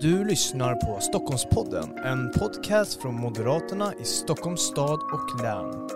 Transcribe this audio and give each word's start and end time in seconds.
Du 0.00 0.24
lyssnar 0.24 0.74
på 0.74 1.00
Stockholmspodden, 1.00 1.98
en 2.04 2.32
podcast 2.32 3.02
från 3.02 3.14
Moderaterna 3.14 3.92
i 4.00 4.04
Stockholms 4.04 4.60
stad 4.60 5.00
och 5.12 5.42
län. 5.42 5.88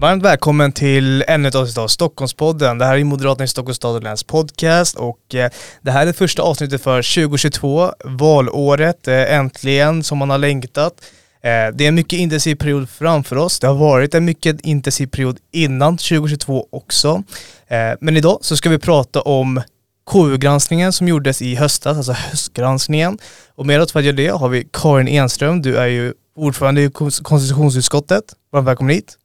Varmt 0.00 0.22
välkommen 0.22 0.72
till 0.72 1.24
ännu 1.28 1.48
ett 1.48 1.54
avsnitt 1.54 1.78
av 1.78 1.88
Stockholmspodden. 1.88 2.78
Det 2.78 2.84
här 2.84 2.96
är 2.98 3.04
Moderaterna 3.04 3.44
i 3.44 3.48
Stockholms 3.48 3.76
stad 3.76 3.96
och 3.96 4.02
läns 4.02 4.24
podcast 4.24 4.96
och 4.96 5.34
eh, 5.34 5.50
det 5.82 5.90
här 5.90 6.02
är 6.02 6.06
det 6.06 6.12
första 6.12 6.42
avsnittet 6.42 6.82
för 6.82 7.14
2022, 7.26 7.90
valåret, 8.04 9.08
eh, 9.08 9.34
äntligen 9.34 10.04
som 10.04 10.18
man 10.18 10.30
har 10.30 10.38
längtat. 10.38 11.02
Eh, 11.46 11.72
det 11.74 11.84
är 11.84 11.88
en 11.88 11.94
mycket 11.94 12.18
intensiv 12.18 12.54
period 12.54 12.88
framför 12.88 13.36
oss. 13.36 13.60
Det 13.60 13.66
har 13.66 13.74
varit 13.74 14.14
en 14.14 14.24
mycket 14.24 14.60
intensiv 14.60 15.06
period 15.06 15.38
innan 15.52 15.96
2022 15.96 16.68
också. 16.70 17.22
Eh, 17.66 17.78
men 18.00 18.16
idag 18.16 18.38
så 18.40 18.56
ska 18.56 18.70
vi 18.70 18.78
prata 18.78 19.20
om 19.20 19.62
KU-granskningen 20.10 20.92
som 20.92 21.08
gjordes 21.08 21.42
i 21.42 21.54
höstas, 21.54 21.96
alltså 21.96 22.12
höstgranskningen. 22.12 23.18
Och 23.54 23.66
med 23.66 23.80
oss 23.80 23.92
för 23.92 23.98
att 23.98 24.04
göra 24.04 24.16
det 24.16 24.28
har 24.28 24.48
vi 24.48 24.68
Karin 24.72 25.08
Enström, 25.08 25.62
du 25.62 25.76
är 25.76 25.86
ju 25.86 26.14
ordförande 26.36 26.82
i 26.82 26.90
konstitutionsutskottet. 27.22 28.24
Varmt 28.52 28.68
välkommen 28.68 28.94
hit. 28.94 29.18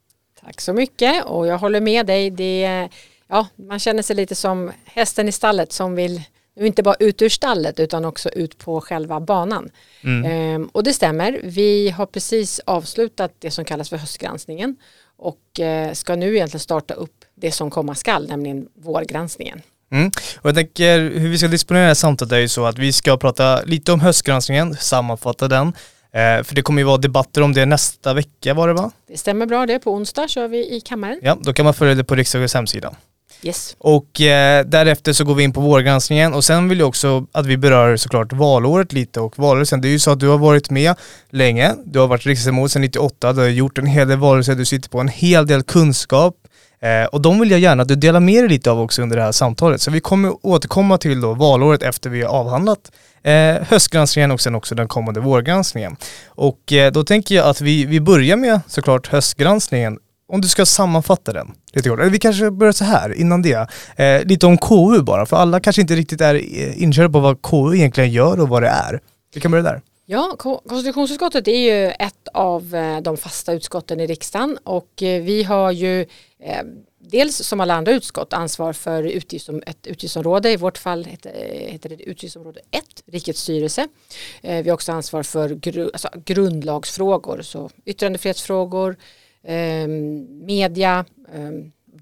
Tack 0.45 0.61
så 0.61 0.73
mycket 0.73 1.25
och 1.25 1.47
jag 1.47 1.57
håller 1.57 1.81
med 1.81 2.05
dig. 2.05 2.29
Det, 2.29 2.89
ja, 3.29 3.47
man 3.69 3.79
känner 3.79 4.03
sig 4.03 4.15
lite 4.15 4.35
som 4.35 4.71
hästen 4.85 5.27
i 5.27 5.31
stallet 5.31 5.73
som 5.73 5.95
vill 5.95 6.21
inte 6.65 6.83
bara 6.83 6.95
ut 6.99 7.21
ur 7.21 7.29
stallet 7.29 7.79
utan 7.79 8.05
också 8.05 8.29
ut 8.29 8.57
på 8.57 8.81
själva 8.81 9.19
banan. 9.19 9.69
Mm. 10.03 10.31
Ehm, 10.31 10.69
och 10.71 10.83
det 10.83 10.93
stämmer, 10.93 11.39
vi 11.43 11.89
har 11.89 12.05
precis 12.05 12.59
avslutat 12.65 13.33
det 13.39 13.51
som 13.51 13.65
kallas 13.65 13.89
för 13.89 13.97
höstgranskningen 13.97 14.75
och 15.17 15.59
eh, 15.59 15.93
ska 15.93 16.15
nu 16.15 16.35
egentligen 16.35 16.59
starta 16.59 16.93
upp 16.93 17.15
det 17.35 17.51
som 17.51 17.69
komma 17.69 17.95
skall, 17.95 18.27
nämligen 18.27 18.67
vårgranskningen. 18.75 19.61
Mm. 19.91 20.11
Och 20.41 20.49
jag 20.49 20.55
tänker 20.55 20.99
hur 20.99 21.29
vi 21.29 21.37
ska 21.37 21.47
disponera 21.47 21.95
samtalet 21.95 22.31
är 22.31 22.37
ju 22.37 22.47
så 22.47 22.65
att 22.65 22.77
vi 22.77 22.93
ska 22.93 23.17
prata 23.17 23.61
lite 23.61 23.91
om 23.91 23.99
höstgranskningen, 23.99 24.75
sammanfatta 24.75 25.47
den, 25.47 25.73
Eh, 26.13 26.43
för 26.43 26.55
det 26.55 26.61
kommer 26.61 26.81
ju 26.81 26.85
vara 26.85 26.97
debatter 26.97 27.41
om 27.41 27.53
det 27.53 27.65
nästa 27.65 28.13
vecka 28.13 28.53
var 28.53 28.67
det 28.67 28.73
va? 28.73 28.91
Det 29.07 29.17
stämmer 29.17 29.45
bra 29.45 29.65
det, 29.65 29.79
på 29.79 29.93
onsdag 29.93 30.27
kör 30.27 30.47
vi 30.47 30.75
i 30.75 30.81
kammaren. 30.81 31.19
Ja, 31.21 31.37
då 31.41 31.53
kan 31.53 31.65
man 31.65 31.73
följa 31.73 31.95
det 31.95 32.03
på 32.03 32.15
riksdagens 32.15 32.53
hemsida. 32.53 32.95
Yes. 33.43 33.75
Och 33.79 34.21
eh, 34.21 34.65
därefter 34.65 35.13
så 35.13 35.23
går 35.23 35.35
vi 35.35 35.43
in 35.43 35.53
på 35.53 35.61
vårgranskningen 35.61 36.33
och 36.33 36.43
sen 36.43 36.69
vill 36.69 36.79
jag 36.79 36.87
också 36.87 37.25
att 37.31 37.45
vi 37.45 37.57
berör 37.57 37.97
såklart 37.97 38.33
valåret 38.33 38.93
lite 38.93 39.19
och 39.19 39.39
valrörelsen. 39.39 39.81
Det 39.81 39.87
är 39.87 39.91
ju 39.91 39.99
så 39.99 40.11
att 40.11 40.19
du 40.19 40.27
har 40.27 40.37
varit 40.37 40.69
med 40.69 40.95
länge, 41.29 41.75
du 41.85 41.99
har 41.99 42.07
varit 42.07 42.25
riksdagsledamot 42.25 42.71
sedan 42.71 42.81
98, 42.81 43.33
du 43.33 43.41
har 43.41 43.47
gjort 43.47 43.77
en 43.77 43.85
hel 43.85 44.07
del 44.07 44.17
valrörelser, 44.17 44.55
du 44.55 44.65
sitter 44.65 44.89
på 44.89 44.99
en 44.99 45.07
hel 45.07 45.47
del 45.47 45.63
kunskap 45.63 46.35
eh, 46.81 47.05
och 47.05 47.21
de 47.21 47.39
vill 47.39 47.51
jag 47.51 47.59
gärna 47.59 47.81
att 47.81 47.87
du 47.87 47.95
delar 47.95 48.19
med 48.19 48.43
dig 48.43 48.49
lite 48.49 48.71
av 48.71 48.81
också 48.81 49.01
under 49.01 49.17
det 49.17 49.23
här 49.23 49.31
samtalet. 49.31 49.81
Så 49.81 49.91
vi 49.91 49.99
kommer 49.99 50.45
återkomma 50.45 50.97
till 50.97 51.21
då 51.21 51.33
valåret 51.33 51.83
efter 51.83 52.09
vi 52.09 52.21
har 52.21 52.29
avhandlat 52.29 52.91
eh, 53.23 53.55
höstgranskningen 53.67 54.31
och 54.31 54.41
sen 54.41 54.55
också 54.55 54.75
den 54.75 54.87
kommande 54.87 55.19
vårgranskningen. 55.19 55.95
Och 56.25 56.73
eh, 56.73 56.91
då 56.91 57.03
tänker 57.03 57.35
jag 57.35 57.47
att 57.47 57.61
vi, 57.61 57.85
vi 57.85 58.01
börjar 58.01 58.37
med 58.37 58.61
såklart 58.67 59.07
höstgranskningen. 59.07 59.97
Om 60.27 60.41
du 60.41 60.47
ska 60.47 60.65
sammanfatta 60.65 61.33
den 61.33 61.51
lite 61.73 61.89
kort. 61.89 61.99
Eller 61.99 62.09
vi 62.09 62.19
kanske 62.19 62.51
börjar 62.51 62.73
så 62.73 62.83
här 62.83 63.13
innan 63.13 63.41
det. 63.41 63.67
Eh, 63.95 64.23
lite 64.25 64.45
om 64.45 64.57
KU 64.57 65.01
bara, 65.01 65.25
för 65.25 65.37
alla 65.37 65.59
kanske 65.59 65.81
inte 65.81 65.95
riktigt 65.95 66.21
är 66.21 66.35
eh, 66.35 66.83
inkörda 66.83 67.09
på 67.09 67.19
vad 67.19 67.41
KU 67.41 67.75
egentligen 67.75 68.11
gör 68.11 68.41
och 68.41 68.49
vad 68.49 68.63
det 68.63 68.69
är. 68.69 69.01
Vi 69.33 69.41
kan 69.41 69.51
börja 69.51 69.63
där. 69.63 69.81
Ja, 70.05 70.35
konstitutionsutskottet 70.37 71.47
är 71.47 71.57
ju 71.57 71.87
ett 71.87 72.27
av 72.33 72.75
eh, 72.75 73.01
de 73.01 73.17
fasta 73.17 73.53
utskotten 73.53 73.99
i 73.99 74.07
riksdagen 74.07 74.57
och 74.63 75.03
eh, 75.03 75.23
vi 75.23 75.43
har 75.43 75.71
ju 75.71 76.05
dels 77.11 77.37
som 77.37 77.59
alla 77.59 77.73
andra 77.73 77.91
utskott 77.91 78.33
ansvar 78.33 78.73
för 78.73 79.03
ett 79.65 79.87
utgiftsområde. 79.87 80.51
I 80.51 80.57
vårt 80.57 80.77
fall 80.77 81.05
heter, 81.05 81.31
heter 81.67 81.89
det 81.89 82.03
utgiftsområde 82.03 82.59
1, 82.71 82.83
rikets 83.05 83.41
styrelse. 83.41 83.87
Eh, 84.41 84.63
vi 84.63 84.69
har 84.69 84.73
också 84.73 84.91
ansvar 84.91 85.23
för 85.23 85.49
gru, 85.49 85.89
alltså 85.93 86.09
grundlagsfrågor, 86.25 87.41
så 87.41 87.69
yttrandefrihetsfrågor, 87.85 88.97
eh, 89.43 89.87
media, 90.45 91.05
eh, 91.33 91.51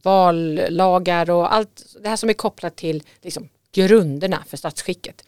vallagar 0.03 1.29
och 1.29 1.53
allt 1.53 1.95
det 2.03 2.09
här 2.09 2.15
som 2.15 2.29
är 2.29 2.33
kopplat 2.33 2.75
till 2.75 3.03
liksom, 3.21 3.49
grunderna 3.71 4.43
för 4.47 4.57
statsskicket. 4.57 5.23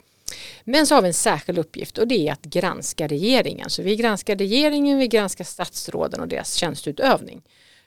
Men 0.64 0.86
så 0.86 0.94
har 0.94 1.02
vi 1.02 1.08
en 1.08 1.14
särskild 1.14 1.58
uppgift 1.58 1.98
och 1.98 2.08
det 2.08 2.28
är 2.28 2.32
att 2.32 2.42
granska 2.42 3.06
regeringen. 3.06 3.70
Så 3.70 3.82
vi 3.82 3.96
granskar 3.96 4.36
regeringen, 4.36 4.98
vi 4.98 5.08
granskar 5.08 5.44
statsråden 5.44 6.20
och 6.20 6.28
deras 6.28 6.54
tjänstutövning. 6.54 7.42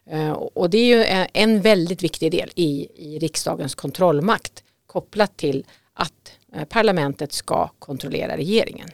Eh, 0.09 0.31
och 0.31 0.69
det 0.69 0.77
är 0.77 0.97
ju 0.97 1.27
en 1.33 1.61
väldigt 1.61 2.03
viktig 2.03 2.31
del 2.31 2.51
i, 2.55 2.87
i 2.95 3.19
riksdagens 3.19 3.75
kontrollmakt 3.75 4.63
kopplat 4.87 5.37
till 5.37 5.65
att 5.93 6.31
eh, 6.55 6.65
parlamentet 6.65 7.33
ska 7.33 7.69
kontrollera 7.79 8.37
regeringen. 8.37 8.89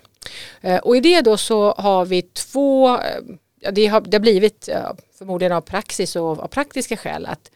Ehm, 0.62 0.80
och 0.84 0.98
i 0.98 1.00
det 1.00 1.22
då 1.22 1.38
så 1.38 1.72
har 1.72 2.06
vi 2.06 2.22
två, 2.22 2.88
ehm, 2.88 3.38
det 3.72 3.88
har, 3.88 4.02
det 4.02 4.18
har 4.18 4.22
blivit 4.22 4.70
förmodligen 5.18 5.52
av 5.54 5.62
praxis 5.62 6.16
och 6.16 6.26
av 6.26 6.48
praktiska 6.48 6.98
skäl 6.98 7.26
att 7.26 7.52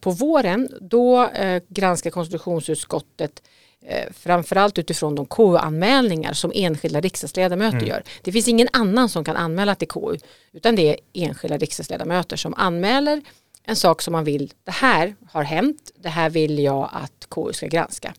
på 0.00 0.10
våren 0.10 0.68
då 0.80 1.30
granskar 1.68 2.10
konstitutionsutskottet 2.10 3.42
Eh, 3.86 4.12
framförallt 4.12 4.78
utifrån 4.78 5.14
de 5.14 5.26
KU-anmälningar 5.26 6.32
som 6.32 6.52
enskilda 6.54 7.00
riksdagsledamöter 7.00 7.76
mm. 7.76 7.88
gör. 7.88 8.02
Det 8.22 8.32
finns 8.32 8.48
ingen 8.48 8.68
annan 8.72 9.08
som 9.08 9.24
kan 9.24 9.36
anmäla 9.36 9.74
till 9.74 9.88
KU 9.88 10.16
utan 10.52 10.76
det 10.76 10.88
är 10.88 10.96
enskilda 11.12 11.58
riksdagsledamöter 11.58 12.36
som 12.36 12.54
anmäler 12.54 13.22
en 13.64 13.76
sak 13.76 14.02
som 14.02 14.12
man 14.12 14.24
vill, 14.24 14.52
det 14.64 14.70
här 14.70 15.14
har 15.30 15.42
hänt, 15.42 15.90
det 15.96 16.08
här 16.08 16.30
vill 16.30 16.58
jag 16.58 16.90
att 16.92 17.26
KU 17.30 17.52
ska 17.52 17.66
granska. 17.66 18.14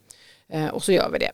Eh, 0.50 0.68
och 0.68 0.84
så 0.84 0.92
gör 0.92 1.09
vi 1.09 1.19
det. 1.19 1.31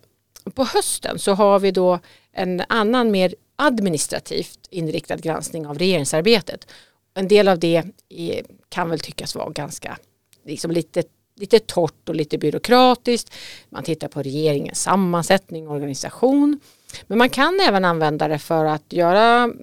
På 0.52 0.64
hösten 0.64 1.19
så 1.19 1.34
har 1.34 1.59
vi 1.59 1.72
då 1.72 2.00
en 2.34 2.64
annan 2.69 3.12
mer 3.12 3.35
administrativt 3.57 4.59
inriktad 4.69 5.18
granskning 5.18 5.68
av 5.68 5.79
regeringsarbetet. 5.79 6.68
En 7.13 7.28
del 7.28 7.47
av 7.47 7.59
det 7.59 7.84
är, 8.09 8.45
kan 8.69 8.90
väl 8.90 9.00
tyckas 9.00 9.35
vara 9.35 9.50
ganska 9.50 9.97
liksom 10.45 10.72
lite 10.72 11.03
lite 11.40 11.59
torrt 11.59 12.09
och 12.09 12.16
lite 12.16 12.38
byråkratiskt. 12.38 13.34
Man 13.69 13.84
tittar 13.84 14.07
på 14.07 14.22
regeringens 14.22 14.81
sammansättning 14.81 15.67
och 15.67 15.75
organisation. 15.75 16.59
Men 17.07 17.17
man 17.17 17.29
kan 17.29 17.59
även 17.59 17.85
använda 17.85 18.28
det 18.28 18.40
för 18.40 18.66
att 18.66 18.94
göra, 18.94 19.53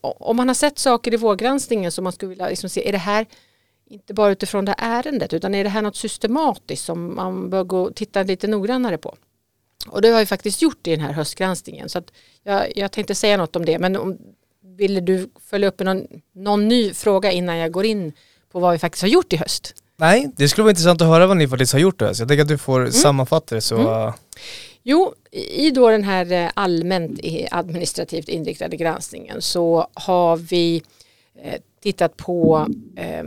om 0.00 0.36
man 0.36 0.48
har 0.48 0.54
sett 0.54 0.78
saker 0.78 1.14
i 1.14 1.16
vårgranskningen 1.16 1.92
som 1.92 2.04
man 2.04 2.12
skulle 2.12 2.30
vilja 2.30 2.48
liksom 2.48 2.70
se, 2.70 2.88
är 2.88 2.92
det 2.92 2.98
här 2.98 3.26
inte 3.90 4.14
bara 4.14 4.32
utifrån 4.32 4.64
det 4.64 4.74
här 4.78 4.98
ärendet 4.98 5.32
utan 5.32 5.54
är 5.54 5.64
det 5.64 5.70
här 5.70 5.82
något 5.82 5.96
systematiskt 5.96 6.84
som 6.84 7.16
man 7.16 7.50
bör 7.50 7.64
gå 7.64 7.82
och 7.82 7.94
titta 7.94 8.22
lite 8.22 8.46
noggrannare 8.46 8.98
på. 8.98 9.16
Och 9.86 10.02
det 10.02 10.08
har 10.08 10.18
jag 10.18 10.28
faktiskt 10.28 10.62
gjort 10.62 10.86
i 10.86 10.90
den 10.90 11.00
här 11.00 11.12
höstgranskningen 11.12 11.88
så 11.88 12.02
jag, 12.42 12.72
jag 12.76 12.92
tänkte 12.92 13.14
säga 13.14 13.36
något 13.36 13.56
om 13.56 13.64
det 13.64 13.78
men 13.78 13.96
om, 13.96 14.18
ville 14.76 15.00
du 15.00 15.30
följa 15.50 15.68
upp 15.68 15.78
med 15.78 15.86
någon, 15.86 16.06
någon 16.34 16.68
ny 16.68 16.94
fråga 16.94 17.32
innan 17.32 17.56
jag 17.56 17.72
går 17.72 17.84
in 17.84 18.12
på 18.52 18.60
vad 18.60 18.72
vi 18.72 18.78
faktiskt 18.78 19.02
har 19.02 19.08
gjort 19.08 19.32
i 19.32 19.36
höst? 19.36 19.74
Nej, 19.96 20.30
det 20.36 20.48
skulle 20.48 20.62
vara 20.62 20.70
intressant 20.70 21.02
att 21.02 21.08
höra 21.08 21.26
vad 21.26 21.36
ni 21.36 21.48
faktiskt 21.48 21.72
har 21.72 21.80
gjort 21.80 21.98
då. 21.98 22.14
Så 22.14 22.22
jag 22.22 22.28
tänker 22.28 22.42
att 22.42 22.48
du 22.48 22.58
får 22.58 22.80
mm. 22.80 22.92
sammanfatta 22.92 23.54
det 23.54 23.60
så. 23.60 23.76
Mm. 23.76 24.12
Jo, 24.82 25.14
i 25.52 25.70
då 25.70 25.88
den 25.88 26.04
här 26.04 26.32
eh, 26.32 26.50
allmänt 26.54 27.20
administrativt 27.50 28.28
inriktade 28.28 28.76
granskningen 28.76 29.42
så 29.42 29.88
har 29.94 30.36
vi 30.36 30.82
eh, 31.42 31.60
tittat 31.80 32.16
på 32.16 32.66
eh, 32.96 33.24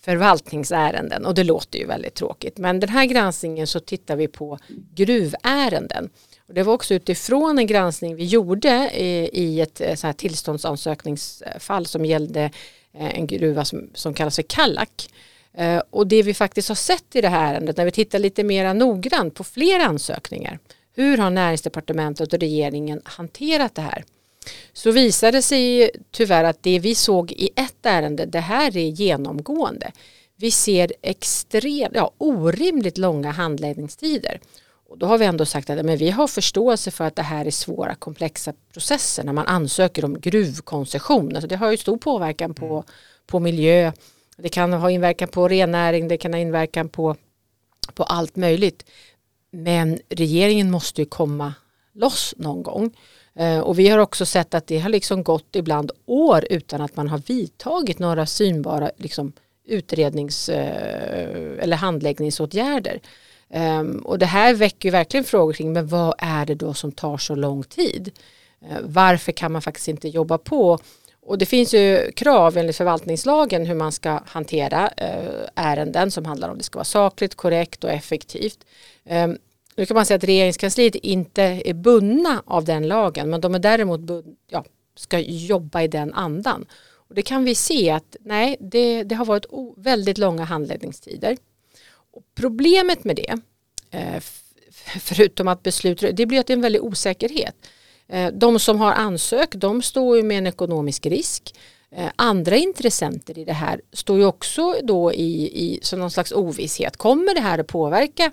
förvaltningsärenden 0.00 1.26
och 1.26 1.34
det 1.34 1.44
låter 1.44 1.78
ju 1.78 1.86
väldigt 1.86 2.14
tråkigt. 2.14 2.58
Men 2.58 2.80
den 2.80 2.88
här 2.88 3.04
granskningen 3.04 3.66
så 3.66 3.80
tittar 3.80 4.16
vi 4.16 4.28
på 4.28 4.58
gruvärenden. 4.94 6.10
Och 6.48 6.54
det 6.54 6.62
var 6.62 6.72
också 6.72 6.94
utifrån 6.94 7.58
en 7.58 7.66
granskning 7.66 8.16
vi 8.16 8.24
gjorde 8.24 8.90
eh, 8.92 9.28
i 9.32 9.60
ett 9.60 9.80
eh, 9.80 9.94
så 9.94 10.06
här 10.06 10.14
tillståndsansökningsfall 10.14 11.86
som 11.86 12.04
gällde 12.04 12.50
eh, 12.92 13.18
en 13.18 13.26
gruva 13.26 13.64
som, 13.64 13.90
som 13.94 14.14
kallas 14.14 14.36
för 14.36 14.42
Kallak. 14.42 15.08
Eh, 15.54 15.82
och 15.90 16.06
det 16.06 16.22
vi 16.22 16.34
faktiskt 16.34 16.68
har 16.68 16.76
sett 16.76 17.16
i 17.16 17.20
det 17.20 17.28
här 17.28 17.54
ärendet 17.54 17.76
när 17.76 17.84
vi 17.84 17.90
tittar 17.90 18.18
lite 18.18 18.44
mer 18.44 18.74
noggrant 18.74 19.34
på 19.34 19.44
fler 19.44 19.80
ansökningar. 19.80 20.58
Hur 20.96 21.18
har 21.18 21.30
näringsdepartementet 21.30 22.32
och 22.32 22.38
regeringen 22.38 23.00
hanterat 23.04 23.74
det 23.74 23.82
här? 23.82 24.04
Så 24.72 24.90
visade 24.90 25.38
det 25.38 25.42
sig 25.42 25.90
tyvärr 26.10 26.44
att 26.44 26.62
det 26.62 26.78
vi 26.78 26.94
såg 26.94 27.32
i 27.32 27.50
ett 27.56 27.86
ärende, 27.86 28.26
det 28.26 28.40
här 28.40 28.76
är 28.76 28.88
genomgående. 28.88 29.92
Vi 30.36 30.50
ser 30.50 30.92
extremt, 31.02 31.94
ja, 31.94 32.10
orimligt 32.18 32.98
långa 32.98 33.30
handläggningstider. 33.30 34.40
Och 34.88 34.98
då 34.98 35.06
har 35.06 35.18
vi 35.18 35.24
ändå 35.24 35.46
sagt 35.46 35.70
att 35.70 35.84
men 35.84 35.96
vi 35.96 36.10
har 36.10 36.26
förståelse 36.26 36.90
för 36.90 37.04
att 37.04 37.16
det 37.16 37.22
här 37.22 37.44
är 37.44 37.50
svåra 37.50 37.94
komplexa 37.94 38.52
processer 38.72 39.24
när 39.24 39.32
man 39.32 39.46
ansöker 39.46 40.04
om 40.04 40.20
gruvkoncession. 40.20 41.36
Alltså 41.36 41.48
det 41.48 41.56
har 41.56 41.70
ju 41.70 41.76
stor 41.76 41.96
påverkan 41.96 42.54
på, 42.54 42.66
mm. 42.66 42.84
på 43.26 43.40
miljö, 43.40 43.92
det 44.36 44.48
kan 44.48 44.72
ha 44.72 44.90
inverkan 44.90 45.28
på 45.28 45.48
rennäring, 45.48 46.08
det 46.08 46.16
kan 46.16 46.32
ha 46.32 46.40
inverkan 46.40 46.88
på, 46.88 47.16
på 47.94 48.02
allt 48.02 48.36
möjligt. 48.36 48.84
Men 49.50 49.98
regeringen 50.08 50.70
måste 50.70 51.00
ju 51.00 51.06
komma 51.06 51.54
loss 51.92 52.34
någon 52.36 52.62
gång. 52.62 52.96
Eh, 53.36 53.58
och 53.58 53.78
vi 53.78 53.88
har 53.88 53.98
också 53.98 54.26
sett 54.26 54.54
att 54.54 54.66
det 54.66 54.78
har 54.78 54.88
liksom 54.88 55.22
gått 55.22 55.56
ibland 55.56 55.90
år 56.06 56.46
utan 56.50 56.80
att 56.80 56.96
man 56.96 57.08
har 57.08 57.18
vidtagit 57.18 57.98
några 57.98 58.26
synbara 58.26 58.90
liksom, 58.96 59.32
utrednings 59.64 60.48
eh, 60.48 61.62
eller 61.62 61.76
handläggningsåtgärder. 61.76 63.00
Ehm, 63.50 63.98
och 63.98 64.18
det 64.18 64.26
här 64.26 64.54
väcker 64.54 64.90
verkligen 64.90 65.24
frågor 65.24 65.52
kring 65.52 65.72
men 65.72 65.86
vad 65.86 66.14
är 66.18 66.46
det 66.46 66.54
då 66.54 66.74
som 66.74 66.92
tar 66.92 67.18
så 67.18 67.34
lång 67.34 67.62
tid? 67.62 68.12
Eh, 68.62 68.78
varför 68.82 69.32
kan 69.32 69.52
man 69.52 69.62
faktiskt 69.62 69.88
inte 69.88 70.08
jobba 70.08 70.38
på? 70.38 70.78
Och 71.26 71.38
det 71.38 71.46
finns 71.46 71.74
ju 71.74 72.12
krav 72.12 72.56
enligt 72.56 72.76
förvaltningslagen 72.76 73.66
hur 73.66 73.74
man 73.74 73.92
ska 73.92 74.20
hantera 74.26 74.88
ärenden 75.54 76.10
som 76.10 76.24
handlar 76.24 76.48
om 76.48 76.58
det 76.58 76.64
ska 76.64 76.78
vara 76.78 76.84
sakligt, 76.84 77.34
korrekt 77.34 77.84
och 77.84 77.90
effektivt. 77.90 78.58
Ehm, 79.04 79.38
nu 79.76 79.86
kan 79.86 79.94
man 79.94 80.06
säga 80.06 80.16
att 80.16 80.24
regeringskansliet 80.24 80.94
inte 80.94 81.42
är 81.42 81.74
bundna 81.74 82.42
av 82.46 82.64
den 82.64 82.88
lagen 82.88 83.30
men 83.30 83.40
de 83.40 83.54
är 83.54 83.58
däremot 83.58 84.00
ja, 84.50 84.64
ska 84.96 85.18
jobba 85.18 85.82
i 85.82 85.88
den 85.88 86.14
andan. 86.14 86.66
Och 87.08 87.14
det 87.14 87.22
kan 87.22 87.44
vi 87.44 87.54
se 87.54 87.90
att 87.90 88.16
nej, 88.20 88.56
det, 88.60 89.02
det 89.02 89.14
har 89.14 89.24
varit 89.24 89.46
väldigt 89.76 90.18
långa 90.18 90.44
handläggningstider. 90.44 91.36
Och 92.12 92.22
problemet 92.34 93.04
med 93.04 93.16
det, 93.16 93.38
eh, 93.90 94.22
förutom 95.00 95.48
att 95.48 95.62
beslut, 95.62 96.04
det 96.12 96.26
blir 96.26 96.40
att 96.40 96.46
det 96.46 96.52
är 96.52 96.56
en 96.56 96.62
väldig 96.62 96.84
osäkerhet. 96.84 97.54
Eh, 98.08 98.32
de 98.32 98.58
som 98.58 98.80
har 98.80 98.92
ansökt, 98.92 99.54
de 99.54 99.82
står 99.82 100.16
ju 100.16 100.22
med 100.22 100.38
en 100.38 100.46
ekonomisk 100.46 101.06
risk. 101.06 101.54
Eh, 101.90 102.10
andra 102.16 102.56
intressenter 102.56 103.38
i 103.38 103.44
det 103.44 103.52
här 103.52 103.80
står 103.92 104.18
ju 104.18 104.24
också 104.24 104.74
då 104.82 105.12
i, 105.12 105.64
i 105.64 105.78
som 105.82 105.98
någon 105.98 106.10
slags 106.10 106.32
ovisshet. 106.32 106.96
Kommer 106.96 107.34
det 107.34 107.40
här 107.40 107.58
att 107.58 107.66
påverka 107.66 108.30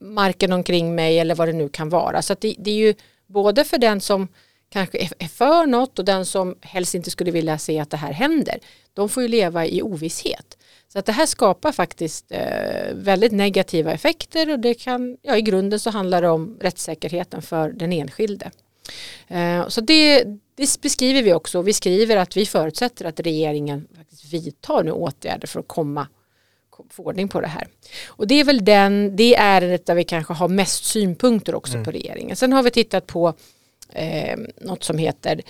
marken 0.00 0.52
omkring 0.52 0.94
mig 0.94 1.18
eller 1.18 1.34
vad 1.34 1.48
det 1.48 1.52
nu 1.52 1.68
kan 1.68 1.88
vara? 1.88 2.22
Så 2.22 2.34
det, 2.40 2.54
det, 2.58 2.70
är 2.70 2.76
ju 2.76 2.94
både 3.26 3.64
för 3.64 3.78
den 3.78 4.00
som 4.00 4.28
kanske 4.68 5.08
är 5.18 5.28
för 5.28 5.66
något 5.66 5.98
och 5.98 6.04
den 6.04 6.26
som 6.26 6.56
helst 6.60 6.94
inte 6.94 7.10
skulle 7.10 7.30
vilja 7.30 7.58
se 7.58 7.78
att 7.78 7.90
det 7.90 7.96
här 7.96 8.12
händer. 8.12 8.58
De 8.94 9.08
får 9.08 9.22
ju 9.22 9.28
leva 9.28 9.66
i 9.66 9.82
ovisshet. 9.82 10.58
Så 10.92 10.98
att 10.98 11.06
det 11.06 11.12
här 11.12 11.26
skapar 11.26 11.72
faktiskt 11.72 12.24
eh, 12.28 12.94
väldigt 12.94 13.32
negativa 13.32 13.92
effekter 13.92 14.50
och 14.50 14.58
det 14.58 14.74
kan, 14.74 15.16
ja 15.22 15.36
i 15.36 15.42
grunden 15.42 15.80
så 15.80 15.90
handlar 15.90 16.22
det 16.22 16.28
om 16.28 16.56
rättssäkerheten 16.60 17.42
för 17.42 17.68
den 17.68 17.92
enskilde. 17.92 18.50
Eh, 19.28 19.68
så 19.68 19.80
det, 19.80 20.24
det, 20.54 20.80
beskriver 20.80 21.22
vi 21.22 21.32
också. 21.32 21.62
Vi 21.62 21.72
skriver 21.72 22.16
att 22.16 22.36
vi 22.36 22.46
förutsätter 22.46 23.04
att 23.04 23.20
regeringen 23.20 23.88
faktiskt 23.96 24.24
vidtar 24.24 24.84
nu 24.84 24.92
åtgärder 24.92 25.46
för 25.46 25.60
att 25.60 25.68
komma 25.68 26.06
få 26.90 27.02
ordning 27.02 27.28
på 27.28 27.40
det 27.40 27.46
här. 27.46 27.68
Och 28.06 28.26
det 28.26 28.34
är 28.40 28.44
väl 28.44 28.64
den, 28.64 29.16
det 29.16 29.36
ärendet 29.36 29.86
där 29.86 29.94
vi 29.94 30.04
kanske 30.04 30.34
har 30.34 30.48
mest 30.48 30.84
synpunkter 30.84 31.54
också 31.54 31.74
mm. 31.74 31.84
på 31.84 31.90
regeringen. 31.90 32.36
Sen 32.36 32.52
har 32.52 32.62
vi 32.62 32.70
tittat 32.70 33.06
på 33.06 33.34
eh, 33.92 34.38
något 34.60 34.84
som 34.84 34.98
heter 34.98 35.42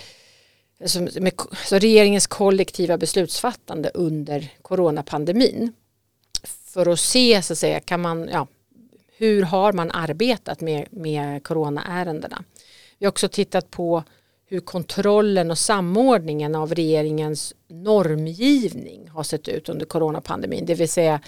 som, 0.85 1.09
med, 1.19 1.33
så 1.65 1.79
regeringens 1.79 2.27
kollektiva 2.27 2.97
beslutsfattande 2.97 3.91
under 3.93 4.49
coronapandemin. 4.61 5.73
För 6.43 6.89
att 6.89 6.99
se 6.99 7.41
så 7.41 7.53
att 7.53 7.59
säga, 7.59 7.79
kan 7.79 8.01
man, 8.01 8.29
ja, 8.31 8.47
hur 9.17 9.43
har 9.43 9.73
man 9.73 9.91
arbetat 9.91 10.61
med, 10.61 10.87
med 10.91 11.43
coronaärendena. 11.43 12.43
Vi 12.99 13.05
har 13.05 13.11
också 13.11 13.29
tittat 13.29 13.71
på 13.71 14.03
hur 14.51 14.59
kontrollen 14.59 15.51
och 15.51 15.57
samordningen 15.57 16.55
av 16.55 16.75
regeringens 16.75 17.53
normgivning 17.67 19.09
har 19.09 19.23
sett 19.23 19.47
ut 19.47 19.69
under 19.69 19.85
coronapandemin. 19.85 20.65
Det 20.65 20.75
vill 20.75 20.89
säga 20.89 21.19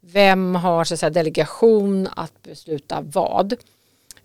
vem 0.00 0.54
har 0.54 0.84
så 0.84 0.94
att 0.94 1.00
säga, 1.00 1.10
delegation 1.10 2.08
att 2.16 2.42
besluta 2.42 3.00
vad. 3.00 3.52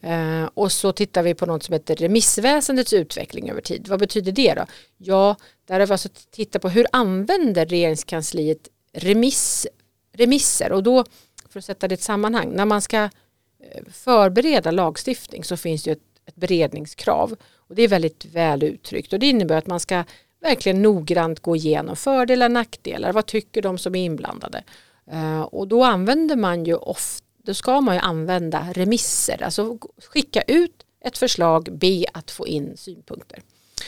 Eh, 0.01 0.45
och 0.53 0.71
så 0.71 0.91
tittar 0.91 1.23
vi 1.23 1.33
på 1.33 1.45
något 1.45 1.63
som 1.63 1.73
heter 1.73 1.95
remissväsendets 1.95 2.93
utveckling 2.93 3.49
över 3.49 3.61
tid. 3.61 3.87
Vad 3.87 3.99
betyder 3.99 4.31
det 4.31 4.53
då? 4.53 4.65
Ja, 4.97 5.35
där 5.65 5.79
har 5.79 5.87
vi 5.87 5.91
alltså 5.91 6.09
tittat 6.31 6.61
på 6.61 6.69
hur 6.69 6.87
använder 6.91 7.65
regeringskansliet 7.65 8.67
remiss, 8.93 9.67
remisser 10.11 10.71
och 10.71 10.83
då 10.83 11.05
för 11.49 11.59
att 11.59 11.65
sätta 11.65 11.87
det 11.87 11.93
i 11.93 11.95
ett 11.95 12.01
sammanhang. 12.01 12.51
När 12.55 12.65
man 12.65 12.81
ska 12.81 13.03
eh, 13.03 13.83
förbereda 13.91 14.71
lagstiftning 14.71 15.43
så 15.43 15.57
finns 15.57 15.83
det 15.83 15.91
ett, 15.91 15.99
ett 16.25 16.35
beredningskrav 16.35 17.35
och 17.73 17.77
det 17.77 17.83
är 17.83 17.87
väldigt 17.87 18.25
väl 18.25 18.63
uttryckt 18.63 19.13
och 19.13 19.19
det 19.19 19.25
innebär 19.25 19.57
att 19.57 19.67
man 19.67 19.79
ska 19.79 20.03
verkligen 20.41 20.81
noggrant 20.81 21.39
gå 21.39 21.55
igenom 21.55 21.95
fördelar 21.95 22.45
och 22.45 22.51
nackdelar. 22.51 23.13
Vad 23.13 23.25
tycker 23.25 23.61
de 23.61 23.77
som 23.77 23.95
är 23.95 24.05
inblandade? 24.05 24.63
Eh, 25.11 25.41
och 25.41 25.67
då 25.67 25.83
använder 25.83 26.35
man 26.35 26.65
ju 26.65 26.75
ofta 26.75 27.25
då 27.45 27.53
ska 27.53 27.81
man 27.81 27.95
ju 27.95 28.01
använda 28.01 28.67
remisser, 28.73 29.43
alltså 29.43 29.77
skicka 29.97 30.41
ut 30.41 30.85
ett 31.05 31.17
förslag, 31.17 31.69
be 31.71 32.05
att 32.13 32.31
få 32.31 32.47
in 32.47 32.77
synpunkter. 32.77 33.41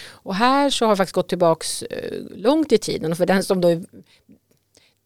Och 0.07 0.35
här 0.35 0.69
så 0.69 0.85
har 0.85 0.91
jag 0.91 0.97
faktiskt 0.97 1.15
gått 1.15 1.29
tillbaks 1.29 1.83
eh, 1.83 2.21
långt 2.35 2.71
i 2.71 2.77
tiden 2.77 3.11
och 3.11 3.17
för 3.17 3.25
den 3.25 3.43
som 3.43 3.61
då 3.61 3.81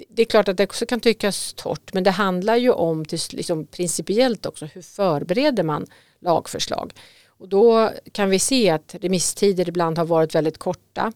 det 0.09 0.21
är 0.21 0.25
klart 0.25 0.47
att 0.47 0.57
det 0.57 0.63
också 0.63 0.85
kan 0.85 0.99
tyckas 0.99 1.53
torrt 1.53 1.93
men 1.93 2.03
det 2.03 2.11
handlar 2.11 2.55
ju 2.55 2.71
om 2.71 3.05
till, 3.05 3.19
liksom, 3.31 3.67
principiellt 3.67 4.45
också 4.45 4.65
hur 4.65 4.81
förbereder 4.81 5.63
man 5.63 5.87
lagförslag. 6.19 6.93
Och 7.39 7.49
då 7.49 7.91
kan 8.11 8.29
vi 8.29 8.39
se 8.39 8.69
att 8.69 8.95
remisstider 9.01 9.69
ibland 9.69 9.97
har 9.97 10.05
varit 10.05 10.35
väldigt 10.35 10.57
korta. 10.57 11.11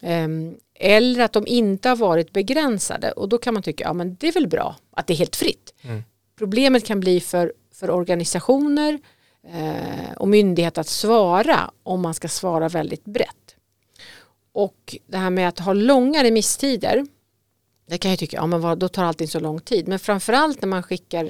Um, 0.00 0.56
eller 0.74 1.24
att 1.24 1.32
de 1.32 1.46
inte 1.46 1.88
har 1.88 1.96
varit 1.96 2.32
begränsade 2.32 3.12
och 3.12 3.28
då 3.28 3.38
kan 3.38 3.54
man 3.54 3.62
tycka 3.62 3.84
ja 3.84 3.92
men 3.92 4.16
det 4.20 4.28
är 4.28 4.32
väl 4.32 4.48
bra 4.48 4.76
att 4.90 5.06
det 5.06 5.12
är 5.12 5.16
helt 5.16 5.36
fritt. 5.36 5.74
Mm. 5.82 6.02
Problemet 6.38 6.86
kan 6.86 7.00
bli 7.00 7.20
för, 7.20 7.52
för 7.74 7.90
organisationer 7.90 8.98
eh, 9.48 10.12
och 10.16 10.28
myndighet 10.28 10.78
att 10.78 10.88
svara 10.88 11.70
om 11.82 12.00
man 12.00 12.14
ska 12.14 12.28
svara 12.28 12.68
väldigt 12.68 13.04
brett. 13.04 13.56
Och 14.52 14.96
det 15.06 15.16
här 15.16 15.30
med 15.30 15.48
att 15.48 15.58
ha 15.58 15.72
långa 15.72 16.24
remisstider 16.24 17.06
det 17.86 17.98
kan 17.98 18.10
jag 18.10 18.18
tycka, 18.20 18.36
ja 18.36 18.46
men 18.46 18.60
vad, 18.60 18.78
då 18.78 18.88
tar 18.88 19.04
allting 19.04 19.28
så 19.28 19.40
lång 19.40 19.60
tid. 19.60 19.88
Men 19.88 19.98
framförallt 19.98 20.62
när 20.62 20.68
man 20.68 20.82
skickar 20.82 21.24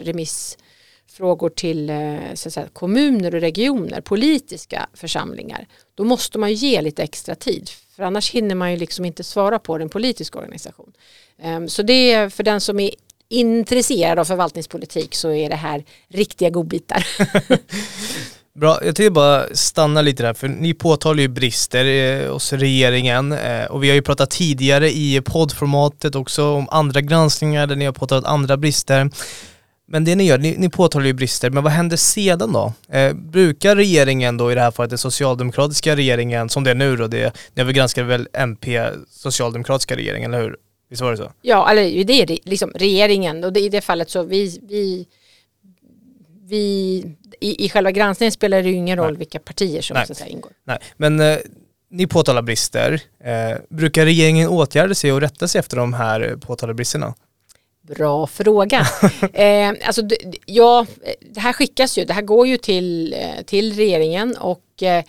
frågor 1.08 1.48
till 1.48 1.90
eh, 1.90 2.16
så 2.34 2.50
säga, 2.50 2.66
kommuner 2.72 3.34
och 3.34 3.40
regioner, 3.40 4.00
politiska 4.00 4.86
församlingar, 4.94 5.66
då 5.94 6.04
måste 6.04 6.38
man 6.38 6.54
ge 6.54 6.82
lite 6.82 7.02
extra 7.02 7.34
tid. 7.34 7.70
För 7.96 8.02
annars 8.02 8.30
hinner 8.30 8.54
man 8.54 8.70
ju 8.70 8.76
liksom 8.76 9.04
inte 9.04 9.24
svara 9.24 9.58
på 9.58 9.78
den 9.78 9.88
politiska 9.88 10.38
organisation. 10.38 10.92
Ehm, 11.38 11.68
så 11.68 11.82
det 11.82 12.12
är 12.12 12.28
för 12.28 12.42
den 12.42 12.60
som 12.60 12.80
är 12.80 12.90
intresserad 13.28 14.18
av 14.18 14.24
förvaltningspolitik 14.24 15.14
så 15.14 15.32
är 15.32 15.50
det 15.50 15.56
här 15.56 15.84
riktiga 16.08 16.50
godbitar. 16.50 17.06
Bra, 18.56 18.78
jag 18.84 18.96
tänkte 18.96 19.10
bara 19.10 19.44
stanna 19.52 20.02
lite 20.02 20.22
där, 20.22 20.34
för 20.34 20.48
ni 20.48 20.74
påtalar 20.74 21.20
ju 21.20 21.28
brister 21.28 21.84
eh, 21.84 22.32
hos 22.32 22.52
regeringen 22.52 23.32
eh, 23.32 23.64
och 23.64 23.84
vi 23.84 23.88
har 23.88 23.94
ju 23.94 24.02
pratat 24.02 24.30
tidigare 24.30 24.90
i 24.90 25.20
poddformatet 25.24 26.14
också 26.14 26.44
om 26.44 26.68
andra 26.70 27.00
granskningar 27.00 27.66
där 27.66 27.76
ni 27.76 27.84
har 27.84 27.92
påtalat 27.92 28.24
andra 28.24 28.56
brister. 28.56 29.10
Men 29.88 30.04
det 30.04 30.14
ni 30.16 30.24
gör, 30.24 30.38
ni, 30.38 30.56
ni 30.58 30.68
påtalar 30.68 31.06
ju 31.06 31.12
brister, 31.12 31.50
men 31.50 31.64
vad 31.64 31.72
händer 31.72 31.96
sedan 31.96 32.52
då? 32.52 32.72
Eh, 32.88 33.12
brukar 33.12 33.76
regeringen 33.76 34.36
då 34.36 34.52
i 34.52 34.54
det 34.54 34.60
här 34.60 34.70
fallet 34.70 34.90
den 34.90 34.98
socialdemokratiska 34.98 35.96
regeringen, 35.96 36.48
som 36.48 36.64
det 36.64 36.70
är 36.70 36.74
nu 36.74 36.96
då, 36.96 37.06
det, 37.06 37.36
ni 37.54 37.60
har 37.60 37.66
väl 37.66 37.74
granskat 37.74 38.06
väl 38.06 38.28
MP, 38.32 38.88
socialdemokratiska 39.10 39.96
regeringen, 39.96 40.34
eller 40.34 40.44
hur? 40.44 40.56
Visst 40.90 41.02
var 41.02 41.10
det 41.10 41.16
så? 41.16 41.32
Ja, 41.42 41.70
eller 41.70 42.04
det 42.04 42.12
är 42.12 42.38
liksom 42.44 42.70
regeringen 42.74 43.44
och 43.44 43.52
det, 43.52 43.60
i 43.60 43.68
det 43.68 43.80
fallet 43.80 44.10
så 44.10 44.22
vi, 44.22 44.60
vi, 44.68 45.06
vi 46.48 47.04
i, 47.40 47.64
i 47.64 47.68
själva 47.68 47.90
granskningen 47.90 48.32
spelar 48.32 48.62
det 48.62 48.68
ju 48.68 48.74
ingen 48.74 48.98
roll 48.98 49.10
Nej. 49.10 49.18
vilka 49.18 49.38
partier 49.38 49.82
som 49.82 49.94
Nej. 49.94 50.06
så 50.06 50.14
säga, 50.14 50.28
ingår. 50.28 50.52
Nej, 50.64 50.78
men 50.96 51.20
eh, 51.20 51.38
ni 51.90 52.06
påtalar 52.06 52.42
brister. 52.42 53.00
Eh, 53.24 53.58
brukar 53.68 54.04
regeringen 54.04 54.48
åtgärda 54.48 54.94
sig 54.94 55.12
och 55.12 55.20
rätta 55.20 55.48
sig 55.48 55.58
efter 55.58 55.76
de 55.76 55.94
här 55.94 56.36
påtalade 56.40 56.74
bristerna? 56.74 57.14
Bra 57.86 58.26
fråga. 58.26 58.86
eh, 59.32 59.74
alltså, 59.86 60.02
ja, 60.46 60.86
det 61.20 61.40
här 61.40 61.52
skickas 61.52 61.98
ju, 61.98 62.04
det 62.04 62.12
här 62.12 62.22
går 62.22 62.46
ju 62.46 62.56
till, 62.56 63.12
eh, 63.12 63.42
till 63.44 63.72
regeringen 63.72 64.36
och 64.36 64.82
eh, 64.82 65.04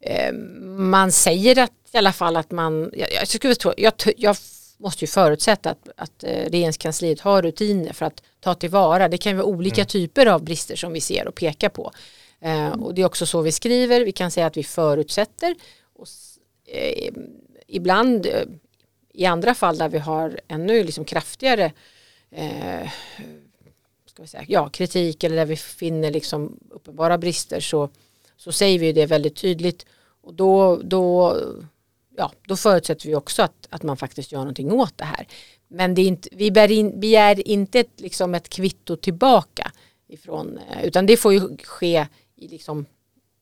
eh, 0.00 0.32
man 0.64 1.12
säger 1.12 1.58
att 1.58 1.70
i 1.92 1.98
alla 1.98 2.12
fall 2.12 2.36
att 2.36 2.50
man, 2.50 2.90
jag, 2.92 3.12
jag, 3.12 3.28
skulle 3.28 3.54
tro, 3.54 3.72
jag, 3.76 3.92
jag 4.16 4.36
måste 4.78 5.04
ju 5.04 5.08
förutsätta 5.08 5.70
att, 5.70 5.88
att 5.96 6.24
eh, 6.24 6.50
regeringskansliet 6.50 7.20
har 7.20 7.42
rutiner 7.42 7.92
för 7.92 8.06
att 8.06 8.22
ta 8.40 8.54
tillvara. 8.54 9.08
Det 9.08 9.18
kan 9.18 9.36
vara 9.36 9.46
olika 9.46 9.80
mm. 9.80 9.86
typer 9.86 10.26
av 10.26 10.44
brister 10.44 10.76
som 10.76 10.92
vi 10.92 11.00
ser 11.00 11.28
och 11.28 11.34
pekar 11.34 11.68
på. 11.68 11.92
Eh, 12.40 12.68
och 12.68 12.94
det 12.94 13.02
är 13.02 13.06
också 13.06 13.26
så 13.26 13.40
vi 13.40 13.52
skriver. 13.52 14.00
Vi 14.00 14.12
kan 14.12 14.30
säga 14.30 14.46
att 14.46 14.56
vi 14.56 14.64
förutsätter. 14.64 15.54
Och, 15.94 16.06
eh, 16.66 17.12
ibland 17.66 18.26
i 19.14 19.26
andra 19.26 19.54
fall 19.54 19.78
där 19.78 19.88
vi 19.88 19.98
har 19.98 20.40
ännu 20.48 20.84
liksom 20.84 21.04
kraftigare 21.04 21.72
eh, 22.32 22.90
ska 24.06 24.22
vi 24.22 24.28
säga, 24.28 24.44
ja, 24.48 24.68
kritik 24.68 25.24
eller 25.24 25.36
där 25.36 25.46
vi 25.46 25.56
finner 25.56 26.10
liksom 26.10 26.58
uppenbara 26.70 27.18
brister 27.18 27.60
så, 27.60 27.88
så 28.36 28.52
säger 28.52 28.78
vi 28.78 28.92
det 28.92 29.06
väldigt 29.06 29.36
tydligt. 29.36 29.86
Och 30.22 30.34
då, 30.34 30.76
då 30.76 31.36
ja, 32.16 32.32
då 32.46 32.56
förutsätter 32.56 33.08
vi 33.08 33.14
också 33.14 33.42
att, 33.42 33.66
att 33.70 33.82
man 33.82 33.96
faktiskt 33.96 34.32
gör 34.32 34.38
någonting 34.38 34.72
åt 34.72 34.98
det 34.98 35.04
här. 35.04 35.26
Men 35.68 35.94
det 35.94 36.02
är 36.02 36.06
inte, 36.06 36.28
vi 36.32 36.50
begär, 36.50 36.70
in, 36.70 37.00
begär 37.00 37.48
inte 37.48 37.80
ett, 37.80 38.00
liksom 38.00 38.34
ett 38.34 38.48
kvitto 38.48 38.96
tillbaka 38.96 39.72
ifrån, 40.08 40.58
eh, 40.58 40.84
utan 40.84 41.06
det 41.06 41.16
får 41.16 41.32
ju 41.32 41.56
ske 41.64 42.06
i 42.36 42.48
liksom 42.48 42.86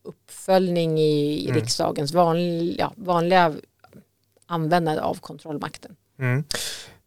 uppföljning 0.03 0.99
i, 0.99 1.43
i 1.43 1.49
mm. 1.49 1.61
riksdagens 1.61 2.13
vanliga, 2.13 2.91
vanliga 2.95 3.55
användande 4.45 5.01
av 5.01 5.15
kontrollmakten. 5.15 5.95
Mm. 6.19 6.43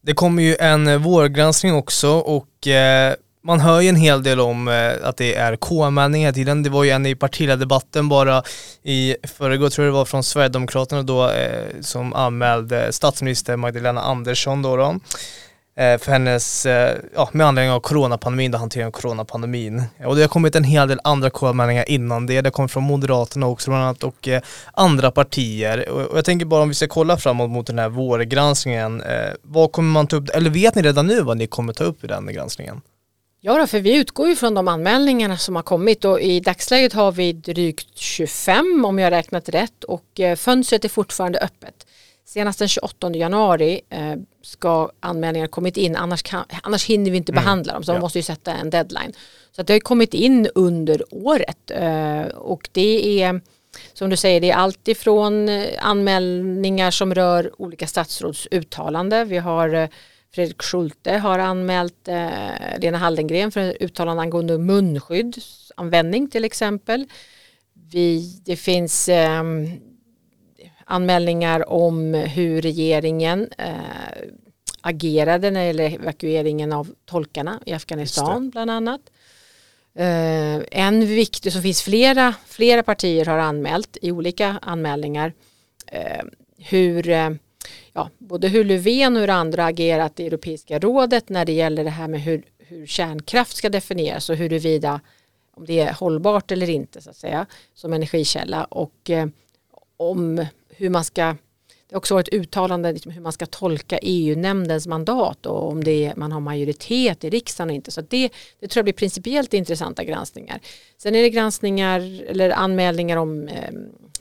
Det 0.06 0.14
kommer 0.14 0.42
ju 0.42 0.56
en 0.60 0.86
eh, 0.86 0.98
vårgranskning 0.98 1.74
också 1.74 2.10
och 2.10 2.66
eh, 2.66 3.14
man 3.44 3.60
hör 3.60 3.80
ju 3.80 3.88
en 3.88 3.96
hel 3.96 4.22
del 4.22 4.40
om 4.40 4.68
eh, 4.68 4.92
att 5.02 5.16
det 5.16 5.34
är 5.34 5.56
K-anmälningar 5.56 6.26
hela 6.26 6.34
tiden. 6.34 6.62
Det 6.62 6.70
var 6.70 6.84
ju 6.84 6.90
en 6.90 7.06
i 7.06 7.14
partiledardebatten 7.14 8.08
bara 8.08 8.42
i 8.82 9.16
förrgår, 9.22 9.68
tror 9.68 9.86
jag 9.86 9.94
det 9.94 9.98
var 9.98 10.04
från 10.04 10.24
Sverigedemokraterna 10.24 11.02
då, 11.02 11.30
eh, 11.30 11.80
som 11.80 12.14
anmälde 12.14 12.92
statsminister 12.92 13.56
Magdalena 13.56 14.00
Andersson 14.00 14.62
då. 14.62 14.76
då 14.76 15.00
Eh, 15.76 15.98
för 15.98 16.12
hennes, 16.12 16.66
eh, 16.66 16.98
ja 17.14 17.28
med 17.32 17.46
anledning 17.46 17.72
av 17.72 17.80
coronapandemin, 17.80 18.50
då 18.50 18.58
hanteringen 18.58 18.88
av 18.88 18.92
coronapandemin. 18.92 19.82
Och 20.04 20.16
det 20.16 20.20
har 20.20 20.28
kommit 20.28 20.56
en 20.56 20.64
hel 20.64 20.88
del 20.88 21.00
andra 21.04 21.30
KU-anmälningar 21.30 21.90
innan 21.90 22.26
det, 22.26 22.40
det 22.40 22.50
kommer 22.50 22.68
från 22.68 22.82
Moderaterna 22.82 23.46
också 23.46 23.70
bland 23.70 23.84
annat 23.84 24.04
och 24.04 24.28
eh, 24.28 24.42
andra 24.72 25.10
partier. 25.10 25.88
Och, 25.88 26.00
och, 26.00 26.18
jag 26.18 26.24
tänker 26.24 26.46
bara 26.46 26.62
om 26.62 26.68
vi 26.68 26.74
ska 26.74 26.88
kolla 26.88 27.16
framåt 27.16 27.50
mot 27.50 27.66
den 27.66 27.78
här 27.78 27.88
vårgranskningen, 27.88 29.00
eh, 29.00 29.30
vad 29.42 29.72
kommer 29.72 29.92
man 29.92 30.06
ta 30.06 30.16
upp, 30.16 30.28
eller 30.28 30.50
vet 30.50 30.74
ni 30.74 30.82
redan 30.82 31.06
nu 31.06 31.20
vad 31.20 31.36
ni 31.36 31.46
kommer 31.46 31.72
ta 31.72 31.84
upp 31.84 32.04
i 32.04 32.06
den 32.06 32.26
granskningen? 32.26 32.80
Ja, 33.40 33.58
då, 33.58 33.66
för 33.66 33.80
vi 33.80 33.96
utgår 33.96 34.28
ju 34.28 34.36
från 34.36 34.54
de 34.54 34.68
anmälningarna 34.68 35.36
som 35.36 35.56
har 35.56 35.62
kommit 35.62 36.04
och 36.04 36.20
i 36.20 36.40
dagsläget 36.40 36.92
har 36.92 37.12
vi 37.12 37.32
drygt 37.32 37.98
25 37.98 38.84
om 38.84 38.98
jag 38.98 39.10
räknat 39.10 39.48
rätt 39.48 39.84
och 39.84 40.20
eh, 40.20 40.36
fönstret 40.36 40.84
är 40.84 40.88
fortfarande 40.88 41.38
öppet. 41.38 41.83
Senast 42.24 42.58
den 42.58 42.68
28 42.68 43.10
januari 43.14 43.80
eh, 43.90 44.14
ska 44.42 44.90
anmälningar 45.00 45.46
kommit 45.46 45.76
in, 45.76 45.96
annars, 45.96 46.22
kan, 46.22 46.44
annars 46.62 46.86
hinner 46.86 47.10
vi 47.10 47.16
inte 47.16 47.32
mm. 47.32 47.44
behandla 47.44 47.72
dem 47.72 47.82
så 47.82 47.90
ja. 47.90 47.94
man 47.94 48.00
måste 48.00 48.18
ju 48.18 48.22
sätta 48.22 48.52
en 48.52 48.70
deadline. 48.70 49.12
Så 49.52 49.62
det 49.62 49.72
har 49.72 49.80
kommit 49.80 50.14
in 50.14 50.48
under 50.54 51.04
året 51.10 51.70
eh, 51.70 52.22
och 52.22 52.68
det 52.72 53.22
är 53.22 53.40
som 53.92 54.10
du 54.10 54.16
säger, 54.16 54.40
det 54.40 54.50
är 54.50 54.56
alltifrån 54.56 55.48
anmälningar 55.78 56.90
som 56.90 57.14
rör 57.14 57.62
olika 57.62 57.86
statsråds 57.86 58.48
uttalande. 58.50 59.24
Vi 59.24 59.38
har 59.38 59.88
Fredrik 60.34 60.62
Schulte 60.62 61.12
har 61.12 61.38
anmält 61.38 62.08
eh, 62.08 62.78
Lena 62.78 62.98
Hallengren 62.98 63.50
för 63.50 63.76
uttalande 63.80 64.22
angående 64.22 64.58
munskyddsanvändning 64.58 66.30
till 66.30 66.44
exempel. 66.44 67.06
Vi, 67.90 68.38
det 68.44 68.56
finns 68.56 69.08
eh, 69.08 69.42
anmälningar 70.84 71.68
om 71.68 72.14
hur 72.14 72.62
regeringen 72.62 73.48
eh, 73.58 73.74
agerade 74.80 75.50
när 75.50 75.60
det 75.60 75.66
gäller 75.66 75.94
evakueringen 75.94 76.72
av 76.72 76.94
tolkarna 77.04 77.60
i 77.66 77.72
Afghanistan 77.72 78.50
bland 78.50 78.70
annat. 78.70 79.00
Eh, 79.94 80.62
en 80.70 81.06
viktig, 81.06 81.52
som 81.52 81.62
finns 81.62 81.82
flera, 81.82 82.34
flera 82.46 82.82
partier 82.82 83.26
har 83.26 83.38
anmält 83.38 83.96
i 84.02 84.12
olika 84.12 84.58
anmälningar 84.62 85.32
eh, 85.86 86.24
hur 86.58 87.08
eh, 87.08 87.30
ja, 87.92 88.10
både 88.18 88.48
hur 88.48 88.64
Löfven 88.64 89.16
och 89.16 89.20
hur 89.20 89.30
andra 89.30 89.64
agerat 89.64 90.20
i 90.20 90.26
Europeiska 90.26 90.78
rådet 90.78 91.28
när 91.28 91.44
det 91.44 91.52
gäller 91.52 91.84
det 91.84 91.90
här 91.90 92.08
med 92.08 92.20
hur, 92.20 92.42
hur 92.58 92.86
kärnkraft 92.86 93.56
ska 93.56 93.68
definieras 93.68 94.30
och 94.30 94.36
huruvida 94.36 95.00
om 95.54 95.66
det 95.66 95.80
är 95.80 95.92
hållbart 95.92 96.52
eller 96.52 96.70
inte 96.70 97.00
så 97.00 97.10
att 97.10 97.16
säga 97.16 97.46
som 97.74 97.92
energikälla 97.92 98.64
och 98.64 99.10
eh, 99.10 99.26
om 99.96 100.46
hur 100.76 100.90
man 100.90 101.04
ska 101.04 101.36
det 101.88 101.94
har 101.94 101.98
också 101.98 102.14
varit 102.14 102.28
uttalande 102.28 102.92
liksom, 102.92 103.12
hur 103.12 103.20
man 103.20 103.32
ska 103.32 103.46
tolka 103.46 103.98
EU-nämndens 104.02 104.86
mandat 104.86 105.46
och 105.46 105.68
om 105.68 105.84
det 105.84 106.04
är, 106.04 106.16
man 106.16 106.32
har 106.32 106.40
majoritet 106.40 107.24
i 107.24 107.30
riksdagen 107.30 107.70
och 107.70 107.74
inte. 107.74 107.90
Så 107.90 108.00
det, 108.00 108.32
det 108.60 108.68
tror 108.68 108.78
jag 108.80 108.84
blir 108.84 108.92
principiellt 108.92 109.54
intressanta 109.54 110.04
granskningar. 110.04 110.60
Sen 110.98 111.14
är 111.14 111.22
det 111.22 111.30
granskningar 111.30 112.00
eller 112.28 112.50
anmälningar 112.50 113.16
om 113.16 113.48
eh, 113.48 113.70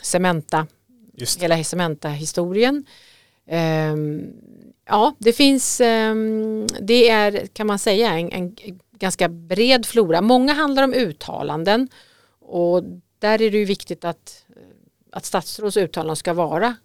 Cementa, 0.01 0.67
hela 1.39 1.63
Cementa-historien. 1.63 2.86
Um, 3.93 4.33
ja, 4.86 5.15
det 5.19 5.33
finns, 5.33 5.81
um, 5.81 6.67
det 6.79 7.10
är 7.10 7.48
kan 7.48 7.67
man 7.67 7.79
säga 7.79 8.13
en, 8.13 8.31
en, 8.31 8.55
ganska 9.00 9.29
bred 9.29 9.86
flora. 9.86 10.22
Många 10.22 10.53
handlar 10.53 10.83
om 10.83 10.93
uttalanden 10.93 11.88
och 12.39 12.83
där 13.19 13.41
är 13.41 13.51
det 13.51 13.57
ju 13.57 13.65
viktigt 13.65 14.05
att, 14.05 14.45
att 15.13 15.25
statsråds 15.25 15.77
uttalanden 15.77 16.15
ska 16.15 16.34
vara 16.34 16.75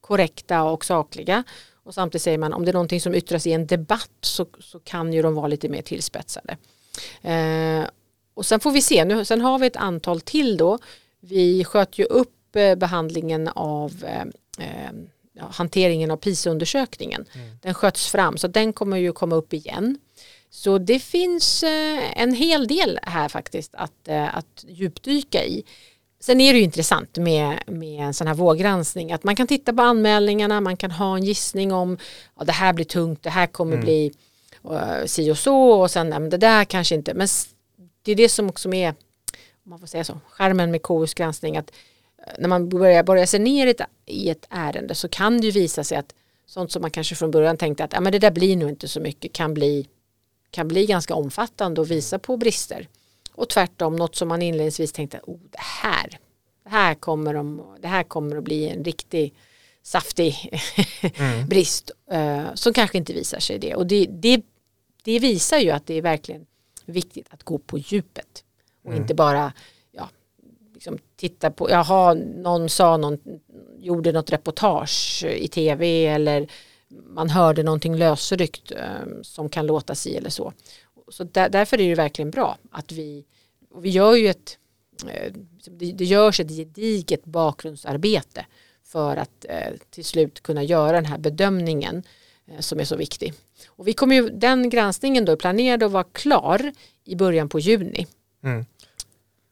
korrekta 0.00 0.62
och 0.62 0.84
sakliga. 0.84 1.44
Och 1.84 1.94
samtidigt 1.94 2.22
säger 2.22 2.38
man 2.38 2.52
om 2.52 2.64
det 2.64 2.70
är 2.70 2.72
någonting 2.72 3.00
som 3.00 3.14
yttras 3.14 3.46
i 3.46 3.52
en 3.52 3.66
debatt 3.66 4.10
så, 4.20 4.46
så 4.60 4.80
kan 4.80 5.12
ju 5.12 5.22
de 5.22 5.34
vara 5.34 5.46
lite 5.46 5.68
mer 5.68 5.82
tillspetsade. 5.82 6.56
Uh, 7.24 7.86
och 8.34 8.46
sen 8.46 8.60
får 8.60 8.70
vi 8.70 8.82
se, 8.82 9.04
nu, 9.04 9.24
sen 9.24 9.40
har 9.40 9.58
vi 9.58 9.66
ett 9.66 9.76
antal 9.76 10.20
till 10.20 10.56
då. 10.56 10.78
Vi 11.20 11.64
sköt 11.64 11.98
ju 11.98 12.04
upp 12.04 12.56
eh, 12.56 12.74
behandlingen 12.74 13.48
av 13.48 14.04
eh, 14.58 14.90
ja, 15.32 15.48
hanteringen 15.52 16.10
av 16.10 16.16
PISA-undersökningen. 16.16 17.24
Mm. 17.32 17.56
Den 17.62 17.74
sköts 17.74 18.10
fram 18.10 18.36
så 18.36 18.48
den 18.48 18.72
kommer 18.72 18.96
ju 18.96 19.12
komma 19.12 19.36
upp 19.36 19.52
igen. 19.52 19.98
Så 20.50 20.78
det 20.78 20.98
finns 20.98 21.62
eh, 21.62 22.20
en 22.20 22.34
hel 22.34 22.66
del 22.66 22.98
här 23.02 23.28
faktiskt 23.28 23.74
att, 23.74 24.08
eh, 24.08 24.36
att 24.36 24.64
djupdyka 24.68 25.44
i. 25.44 25.64
Sen 26.20 26.40
är 26.40 26.52
det 26.52 26.58
ju 26.58 26.64
intressant 26.64 27.16
med, 27.16 27.58
med 27.66 28.00
en 28.00 28.14
sån 28.14 28.26
här 28.26 28.34
våggranskning 28.34 29.12
att 29.12 29.24
man 29.24 29.36
kan 29.36 29.46
titta 29.46 29.72
på 29.72 29.82
anmälningarna, 29.82 30.60
man 30.60 30.76
kan 30.76 30.90
ha 30.90 31.16
en 31.16 31.24
gissning 31.24 31.72
om 31.72 31.98
ja, 32.38 32.44
det 32.44 32.52
här 32.52 32.72
blir 32.72 32.84
tungt, 32.84 33.22
det 33.22 33.30
här 33.30 33.46
kommer 33.46 33.72
mm. 33.72 33.84
bli 33.84 34.12
uh, 34.70 35.06
si 35.06 35.30
och 35.30 35.38
så 35.38 35.70
och 35.70 35.90
sen 35.90 36.08
men 36.08 36.30
det 36.30 36.36
där 36.36 36.64
kanske 36.64 36.94
inte. 36.94 37.14
Men 37.14 37.28
det 38.02 38.12
är 38.12 38.16
det 38.16 38.28
som 38.28 38.48
också 38.48 38.74
är, 38.74 38.88
om 39.64 39.70
man 39.70 39.78
får 39.78 39.86
säga 39.86 40.04
så, 40.04 40.20
skärmen 40.28 40.70
med 40.70 40.82
KUs 40.82 41.14
granskning 41.14 41.56
att 41.56 41.70
när 42.38 42.48
man 42.48 42.68
börjar 42.68 43.02
borra 43.02 43.26
sig 43.26 43.40
ner 43.40 43.66
i 43.66 43.70
ett, 43.70 43.80
i 44.06 44.30
ett 44.30 44.46
ärende 44.50 44.94
så 44.94 45.08
kan 45.08 45.40
det 45.40 45.46
ju 45.46 45.50
visa 45.50 45.84
sig 45.84 45.98
att 45.98 46.14
sånt 46.46 46.72
som 46.72 46.82
man 46.82 46.90
kanske 46.90 47.14
från 47.14 47.30
början 47.30 47.56
tänkte 47.56 47.84
att 47.84 47.92
ja, 47.92 48.00
men 48.00 48.12
det 48.12 48.18
där 48.18 48.30
blir 48.30 48.56
nog 48.56 48.68
inte 48.68 48.88
så 48.88 49.00
mycket 49.00 49.32
kan 49.32 49.54
bli, 49.54 49.88
kan 50.50 50.68
bli 50.68 50.86
ganska 50.86 51.14
omfattande 51.14 51.80
och 51.80 51.90
visa 51.90 52.18
på 52.18 52.36
brister. 52.36 52.88
Och 53.40 53.48
tvärtom 53.48 53.96
något 53.96 54.16
som 54.16 54.28
man 54.28 54.42
inledningsvis 54.42 54.92
tänkte 54.92 55.20
oh, 55.22 55.38
det 55.50 55.60
här 55.60 56.18
det 56.64 56.70
här 56.70 56.94
kommer, 56.94 57.34
de, 57.34 57.76
det 57.80 57.88
här 57.88 58.02
kommer 58.02 58.36
att 58.36 58.44
bli 58.44 58.68
en 58.68 58.84
riktig 58.84 59.34
saftig 59.82 60.60
mm. 61.02 61.46
brist 61.48 61.90
uh, 62.12 62.54
som 62.54 62.72
kanske 62.72 62.98
inte 62.98 63.12
visar 63.12 63.40
sig 63.40 63.58
det. 63.58 63.74
Och 63.74 63.86
det, 63.86 64.06
det, 64.06 64.42
det 65.04 65.18
visar 65.18 65.58
ju 65.58 65.70
att 65.70 65.86
det 65.86 65.94
är 65.94 66.02
verkligen 66.02 66.46
viktigt 66.84 67.26
att 67.30 67.42
gå 67.42 67.58
på 67.58 67.78
djupet 67.78 68.44
och 68.82 68.90
mm. 68.90 69.02
inte 69.02 69.14
bara 69.14 69.52
liksom 70.80 70.98
titta 71.16 71.50
på, 71.50 71.70
jaha, 71.70 72.14
någon 72.14 72.68
sa 72.68 72.96
någon, 72.96 73.18
gjorde 73.78 74.12
något 74.12 74.30
reportage 74.30 75.24
i 75.24 75.48
tv 75.48 76.06
eller 76.06 76.46
man 76.88 77.30
hörde 77.30 77.62
någonting 77.62 77.96
lösryckt 77.96 78.72
um, 78.72 79.24
som 79.24 79.48
kan 79.48 79.66
låta 79.66 79.94
si 79.94 80.16
eller 80.16 80.30
så. 80.30 80.52
Så 81.10 81.24
där, 81.24 81.48
därför 81.48 81.80
är 81.80 81.88
det 81.88 81.94
verkligen 81.94 82.30
bra 82.30 82.58
att 82.70 82.92
vi, 82.92 83.24
vi 83.82 83.90
gör 83.90 84.14
ju 84.14 84.28
ett, 84.28 84.58
eh, 85.06 85.32
det, 85.66 85.92
det 85.92 86.04
görs 86.04 86.40
ett 86.40 86.50
gediget 86.50 87.24
bakgrundsarbete 87.24 88.46
för 88.86 89.16
att 89.16 89.44
eh, 89.48 89.72
till 89.90 90.04
slut 90.04 90.42
kunna 90.42 90.62
göra 90.62 90.92
den 90.92 91.04
här 91.04 91.18
bedömningen 91.18 92.02
eh, 92.46 92.60
som 92.60 92.80
är 92.80 92.84
så 92.84 92.96
viktig. 92.96 93.34
Och 93.68 93.88
vi 93.88 93.92
kommer 93.92 94.14
ju, 94.14 94.28
den 94.28 94.70
granskningen 94.70 95.24
då 95.24 95.32
är 95.32 95.36
planerad 95.36 95.82
att 95.82 95.92
vara 95.92 96.04
klar 96.04 96.72
i 97.04 97.16
början 97.16 97.48
på 97.48 97.60
juni. 97.60 98.06
Mm. 98.44 98.64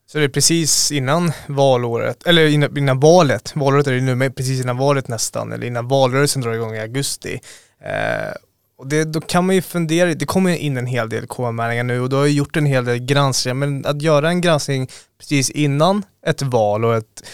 Så 0.06 0.18
det 0.18 0.24
är 0.24 0.28
precis 0.28 0.92
innan 0.92 1.32
valåret, 1.46 2.26
eller 2.26 2.46
innan, 2.46 2.78
innan 2.78 3.00
valet, 3.00 3.56
valåret 3.56 3.86
är 3.86 3.92
det 3.92 4.00
nu, 4.00 4.14
men 4.14 4.32
precis 4.32 4.62
innan 4.62 4.76
valet 4.76 5.08
nästan, 5.08 5.52
eller 5.52 5.66
innan 5.66 5.88
valrörelsen 5.88 6.42
drar 6.42 6.52
igång 6.52 6.74
i 6.74 6.80
augusti. 6.80 7.40
Eh, 7.80 8.32
och 8.78 8.86
det, 8.86 9.04
då 9.04 9.20
kan 9.20 9.46
man 9.46 9.54
ju 9.54 9.62
fundera, 9.62 10.14
det 10.14 10.26
kommer 10.26 10.56
in 10.56 10.76
en 10.76 10.86
hel 10.86 11.08
del 11.08 11.26
KU-anmälningar 11.26 11.84
nu 11.84 12.00
och 12.00 12.08
du 12.08 12.16
har 12.16 12.26
ju 12.26 12.32
gjort 12.32 12.56
en 12.56 12.66
hel 12.66 12.84
del 12.84 12.98
granskningar, 12.98 13.54
men 13.54 13.86
att 13.86 14.02
göra 14.02 14.28
en 14.28 14.40
granskning 14.40 14.88
precis 15.18 15.50
innan 15.50 16.04
ett 16.26 16.42
val 16.42 16.84
och 16.84 16.96
ett 16.96 17.24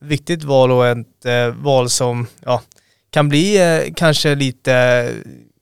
viktigt 0.00 0.44
val 0.44 0.72
och 0.72 0.86
ett 0.86 1.24
eh, 1.24 1.48
val 1.48 1.90
som 1.90 2.26
ja, 2.44 2.62
kan 3.10 3.28
bli 3.28 3.56
eh, 3.56 3.92
kanske 3.96 4.34
lite, 4.34 4.70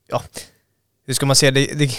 ja, 0.09 0.23
hur 1.07 1.15
ska 1.15 1.27
man 1.27 1.37
säga, 1.37 1.51
det, 1.51 1.67
det, 1.67 1.91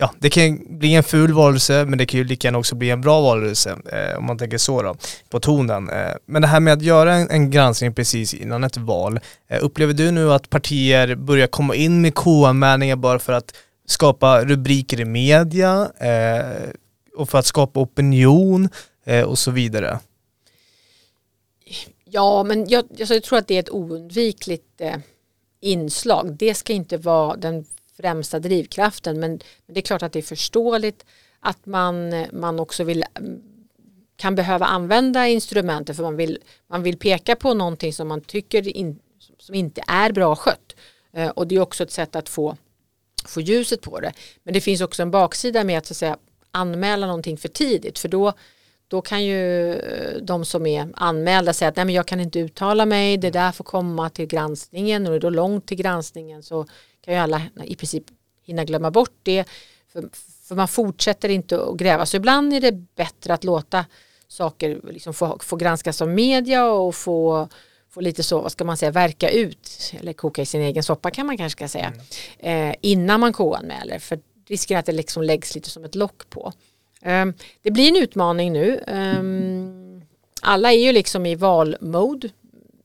ja, 0.00 0.10
det 0.18 0.30
kan 0.30 0.78
bli 0.78 0.94
en 0.94 1.02
ful 1.02 1.32
valrörelse 1.32 1.84
men 1.84 1.98
det 1.98 2.06
kan 2.06 2.18
ju 2.18 2.24
lika 2.24 2.48
gärna 2.48 2.58
också 2.58 2.74
bli 2.74 2.90
en 2.90 3.00
bra 3.00 3.20
valrörelse 3.20 3.70
eh, 3.92 4.18
om 4.18 4.26
man 4.26 4.38
tänker 4.38 4.58
så 4.58 4.82
då, 4.82 4.96
på 5.28 5.40
tonen. 5.40 5.88
Eh, 5.88 6.12
men 6.26 6.42
det 6.42 6.48
här 6.48 6.60
med 6.60 6.72
att 6.72 6.82
göra 6.82 7.14
en, 7.14 7.30
en 7.30 7.50
granskning 7.50 7.94
precis 7.94 8.34
innan 8.34 8.64
ett 8.64 8.76
val, 8.76 9.20
eh, 9.48 9.64
upplever 9.64 9.94
du 9.94 10.10
nu 10.10 10.32
att 10.32 10.50
partier 10.50 11.14
börjar 11.14 11.46
komma 11.46 11.74
in 11.74 12.00
med 12.00 12.14
KU-anmälningar 12.14 12.96
bara 12.96 13.18
för 13.18 13.32
att 13.32 13.54
skapa 13.86 14.44
rubriker 14.44 15.00
i 15.00 15.04
media 15.04 15.90
eh, 15.98 16.70
och 17.16 17.28
för 17.28 17.38
att 17.38 17.46
skapa 17.46 17.80
opinion 17.80 18.68
eh, 19.04 19.24
och 19.24 19.38
så 19.38 19.50
vidare? 19.50 19.98
Ja, 22.04 22.42
men 22.42 22.68
jag, 22.68 22.84
alltså 23.00 23.14
jag 23.14 23.22
tror 23.22 23.38
att 23.38 23.48
det 23.48 23.54
är 23.54 23.60
ett 23.60 23.70
oundvikligt 23.70 24.80
eh, 24.80 24.96
inslag. 25.60 26.36
Det 26.38 26.54
ska 26.54 26.72
inte 26.72 26.96
vara 26.96 27.36
den 27.36 27.64
främsta 28.00 28.38
drivkraften. 28.38 29.20
Men, 29.20 29.40
det 29.66 29.80
är 29.80 29.82
klart 29.82 30.02
att 30.02 30.12
det 30.12 30.18
är 30.18 30.22
förståeligt 30.22 31.04
att 31.40 31.66
man, 31.66 32.26
man 32.32 32.60
också 32.60 32.84
vill 32.84 33.04
kan 34.16 34.34
behöva 34.34 34.66
använda 34.66 35.28
instrumenten 35.28 35.94
för 35.94 36.02
man 36.02 36.16
vill, 36.16 36.38
man 36.66 36.82
vill 36.82 36.98
peka 36.98 37.36
på 37.36 37.54
någonting 37.54 37.92
som 37.92 38.08
man 38.08 38.20
tycker 38.20 38.68
in, 38.68 38.98
som 39.38 39.54
inte 39.54 39.82
är 39.86 40.12
bra 40.12 40.36
skött. 40.36 40.76
Eh, 41.12 41.28
och 41.28 41.46
det 41.46 41.54
är 41.54 41.60
också 41.60 41.82
ett 41.82 41.90
sätt 41.90 42.16
att 42.16 42.28
få 42.28 42.56
få 43.24 43.40
ljuset 43.40 43.80
på 43.80 44.00
det. 44.00 44.12
Men 44.42 44.54
det 44.54 44.60
finns 44.60 44.80
också 44.80 45.02
en 45.02 45.10
baksida 45.10 45.64
med 45.64 45.78
att, 45.78 45.86
så 45.86 45.92
att 45.92 45.96
säga, 45.96 46.18
anmäla 46.50 47.06
någonting 47.06 47.38
för 47.38 47.48
tidigt. 47.48 47.98
För 47.98 48.08
då 48.08 48.32
då 48.90 49.02
kan 49.02 49.24
ju 49.24 49.74
eh, 49.74 50.22
de 50.22 50.44
som 50.44 50.66
är 50.66 50.88
anmälda 50.94 51.52
säga 51.52 51.68
att 51.68 51.76
Nej, 51.76 51.84
men 51.84 51.94
jag 51.94 52.06
kan 52.06 52.20
inte 52.20 52.38
uttala 52.38 52.86
mig, 52.86 53.16
det 53.16 53.30
där 53.30 53.52
får 53.52 53.64
komma 53.64 54.10
till 54.10 54.26
granskningen. 54.26 55.06
Och 55.06 55.14
är 55.14 55.20
det 55.20 55.26
då 55.26 55.30
långt 55.30 55.66
till 55.66 55.76
granskningen 55.76 56.42
så 56.42 56.66
kan 57.04 57.14
ju 57.14 57.20
alla 57.20 57.42
i 57.64 57.76
princip 57.76 58.04
hinna 58.42 58.64
glömma 58.64 58.90
bort 58.90 59.18
det. 59.22 59.44
För, 59.92 60.08
för 60.48 60.54
man 60.54 60.68
fortsätter 60.68 61.28
inte 61.28 61.62
att 61.62 61.76
gräva. 61.76 62.06
Så 62.06 62.16
ibland 62.16 62.52
är 62.52 62.60
det 62.60 62.72
bättre 62.72 63.34
att 63.34 63.44
låta 63.44 63.84
saker 64.28 64.80
liksom 64.90 65.14
få, 65.14 65.38
få 65.40 65.56
granskas 65.56 66.02
av 66.02 66.08
media 66.08 66.70
och 66.70 66.94
få, 66.94 67.48
få 67.90 68.00
lite 68.00 68.22
så, 68.22 68.40
vad 68.40 68.52
ska 68.52 68.64
man 68.64 68.76
säga, 68.76 68.90
verka 68.90 69.30
ut 69.30 69.92
eller 70.00 70.12
koka 70.12 70.42
i 70.42 70.46
sin 70.46 70.60
egen 70.60 70.82
soppa 70.82 71.10
kan 71.10 71.26
man 71.26 71.36
kanske 71.36 71.56
ska 71.56 71.68
säga 71.68 71.92
mm. 72.40 72.70
eh, 72.70 72.76
innan 72.80 73.20
man 73.20 73.32
KU-anmäler. 73.32 73.98
För 73.98 74.18
risken 74.48 74.74
är 74.74 74.78
att 74.78 74.86
det 74.86 74.92
liksom 74.92 75.22
läggs 75.22 75.54
lite 75.54 75.70
som 75.70 75.84
ett 75.84 75.94
lock 75.94 76.30
på. 76.30 76.52
Um, 77.04 77.34
det 77.62 77.70
blir 77.70 77.88
en 77.88 77.96
utmaning 77.96 78.52
nu. 78.52 78.84
Um, 78.86 80.02
alla 80.42 80.72
är 80.72 80.78
ju 80.78 80.92
liksom 80.92 81.26
i 81.26 81.34
valmode, 81.34 82.28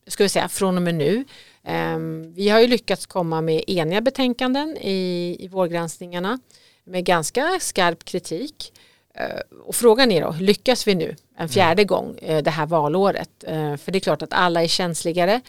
ska 0.06 0.22
vi 0.22 0.28
säga, 0.28 0.48
från 0.48 0.76
och 0.76 0.82
med 0.82 0.94
nu. 0.94 1.24
Um, 1.68 2.34
vi 2.34 2.48
har 2.48 2.60
ju 2.60 2.66
lyckats 2.66 3.06
komma 3.06 3.40
med 3.40 3.64
eniga 3.66 4.00
betänkanden 4.00 4.76
i, 4.76 5.36
i 5.40 5.48
vårgranskningarna 5.48 6.38
med 6.84 7.04
ganska 7.04 7.58
skarp 7.60 8.04
kritik. 8.04 8.72
Uh, 9.20 9.58
och 9.64 9.74
frågan 9.74 10.12
är 10.12 10.22
då, 10.22 10.34
lyckas 10.40 10.86
vi 10.86 10.94
nu 10.94 11.16
en 11.36 11.48
fjärde 11.48 11.82
mm. 11.82 11.86
gång 11.86 12.18
uh, 12.28 12.42
det 12.42 12.50
här 12.50 12.66
valåret? 12.66 13.30
Uh, 13.48 13.76
för 13.76 13.92
det 13.92 13.98
är 13.98 14.00
klart 14.00 14.22
att 14.22 14.32
alla 14.32 14.62
är 14.62 14.68
känsligare. 14.68 15.40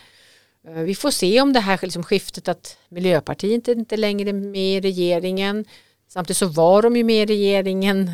Vi 0.62 0.96
får 0.96 1.12
se 1.12 1.42
om 1.42 1.54
det 1.54 1.60
här 1.60 1.80
liksom 1.82 2.04
skiftet 2.04 2.48
att 2.48 2.78
Miljöpartiet 2.90 3.68
inte 3.68 3.98
längre 3.98 4.30
är 4.30 4.34
med 4.34 4.86
i 4.86 4.90
regeringen. 4.90 5.66
Samtidigt 6.08 6.38
så 6.38 6.46
var 6.46 6.82
de 6.82 6.96
ju 6.96 7.04
med 7.04 7.30
i 7.30 7.34
regeringen 7.34 8.12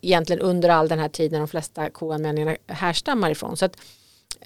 egentligen 0.00 0.42
under 0.42 0.68
all 0.68 0.88
den 0.88 0.98
här 0.98 1.08
tiden 1.08 1.38
de 1.38 1.48
flesta 1.48 1.90
KU-anmälningarna 1.90 2.56
härstammar 2.66 3.30
ifrån. 3.30 3.56
Så 3.56 3.64
att, 3.64 3.76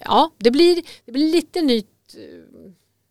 ja, 0.05 0.31
det 0.37 0.51
blir, 0.51 0.81
det 1.05 1.11
blir 1.11 1.31
lite 1.31 1.61
nytt 1.61 1.89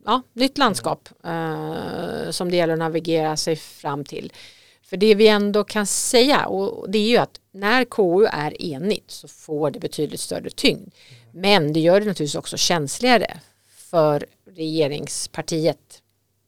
ja, 0.05 0.21
nytt 0.33 0.57
landskap 0.57 1.09
eh, 1.23 2.31
som 2.31 2.51
det 2.51 2.57
gäller 2.57 2.73
att 2.73 2.79
navigera 2.79 3.37
sig 3.37 3.55
fram 3.55 4.05
till. 4.05 4.33
För 4.81 4.97
det 4.97 5.15
vi 5.15 5.27
ändå 5.27 5.63
kan 5.63 5.85
säga 5.85 6.45
och 6.45 6.89
det 6.89 6.97
är 6.97 7.09
ju 7.09 7.17
att 7.17 7.39
när 7.51 7.85
KU 7.85 8.25
är 8.25 8.61
enigt 8.61 9.11
så 9.11 9.27
får 9.27 9.71
det 9.71 9.79
betydligt 9.79 10.19
större 10.19 10.49
tyngd. 10.49 10.93
Men 11.31 11.73
det 11.73 11.79
gör 11.79 11.99
det 11.99 12.05
naturligtvis 12.05 12.35
också 12.35 12.57
känsligare 12.57 13.39
för 13.67 14.25
regeringspartiet, 14.45 16.01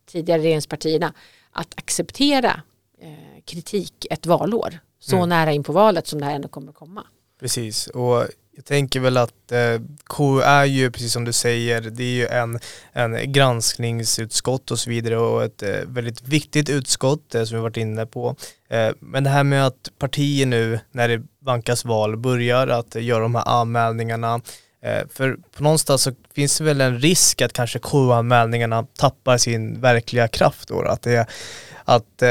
tidigare 0.06 0.42
regeringspartierna, 0.42 1.14
att 1.52 1.74
acceptera 1.78 2.62
eh, 3.02 3.44
kritik 3.46 4.06
ett 4.10 4.26
valår. 4.26 4.80
Så 5.00 5.16
mm. 5.16 5.30
nära 5.30 5.52
in 5.52 5.64
på 5.64 5.74
valet 5.74 6.08
som 6.08 6.20
det 6.20 6.26
här 6.26 6.36
ändå 6.36 6.48
kommer 6.48 6.70
att 6.70 6.76
komma. 6.76 7.08
Precis, 7.40 7.88
och 7.88 8.28
jag 8.56 8.66
tänker 8.66 9.00
väl 9.00 9.18
att 9.18 9.52
eh, 9.52 9.82
KU 10.08 10.42
är 10.42 10.66
ju, 10.66 10.92
precis 10.92 11.14
som 11.14 11.26
du 11.26 11.34
säger, 11.34 11.82
det 11.82 12.04
är 12.04 12.16
ju 12.16 12.28
en, 12.28 12.60
en 12.94 13.32
granskningsutskott 13.32 14.72
och 14.72 14.80
så 14.80 14.90
vidare 14.90 15.18
och 15.18 15.44
ett 15.44 15.64
eh, 15.64 15.80
väldigt 15.88 16.28
viktigt 16.28 16.70
utskott 16.70 17.36
eh, 17.36 17.44
som 17.44 17.58
vi 17.58 17.62
varit 17.62 17.78
inne 17.78 18.06
på. 18.06 18.36
Eh, 18.70 18.90
men 19.00 19.24
det 19.24 19.30
här 19.30 19.44
med 19.44 19.68
att 19.68 19.92
partier 20.00 20.46
nu, 20.46 20.80
när 20.92 21.08
det 21.08 21.22
vankas 21.42 21.86
val, 21.86 22.18
börjar 22.18 22.68
att 22.68 22.96
göra 22.96 23.24
de 23.24 23.36
här 23.36 23.62
anmälningarna 23.62 24.42
eh, 24.84 25.08
för 25.14 25.38
på 25.58 25.64
någonstans 25.64 26.02
så 26.02 26.12
finns 26.34 26.58
det 26.58 26.64
väl 26.64 26.82
en 26.82 27.00
risk 27.00 27.42
att 27.42 27.54
kanske 27.54 27.80
KU-anmälningarna 27.80 28.88
tappar 28.98 29.38
sin 29.38 29.82
verkliga 29.82 30.28
kraft 30.28 30.68
då, 30.68 30.82
att 30.82 31.02
det 31.02 31.28
att 31.86 32.22
eh, 32.22 32.30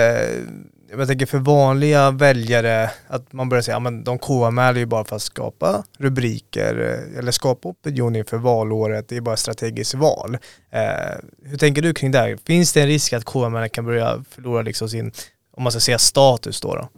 jag 0.99 1.09
tänker 1.09 1.27
för 1.27 1.39
vanliga 1.39 2.11
väljare 2.11 2.91
att 3.07 3.33
man 3.33 3.49
börjar 3.49 3.63
säga 3.63 3.77
att 3.77 4.05
de 4.05 4.19
KML 4.19 4.77
ju 4.77 4.87
bara 4.87 5.05
för 5.05 5.17
att 5.17 5.23
skapa 5.23 5.85
rubriker 5.99 6.81
eh, 6.81 7.19
eller 7.19 7.33
skapa 7.33 7.69
opinion 7.69 8.17
inför 8.17 8.37
valåret, 8.37 9.09
det 9.09 9.17
är 9.17 9.21
bara 9.21 9.37
strategiskt 9.37 9.95
val. 9.95 10.39
Eh, 10.71 10.81
hur 11.43 11.59
tänker 11.59 11.83
du 11.83 11.95
kring 11.95 12.11
det? 12.11 12.39
Finns 12.45 12.73
det 12.73 12.81
en 12.81 12.87
risk 12.87 13.13
att 13.13 13.25
KML 13.25 13.69
kan 13.69 13.85
börja 13.85 14.25
förlora 14.31 14.63
liksom 14.63 14.89
sin, 14.89 15.13
om 15.57 15.63
man 15.63 15.73
ska 15.73 15.81
säga 15.81 15.99
status 15.99 16.61
då? 16.61 16.75
då? 16.75 16.89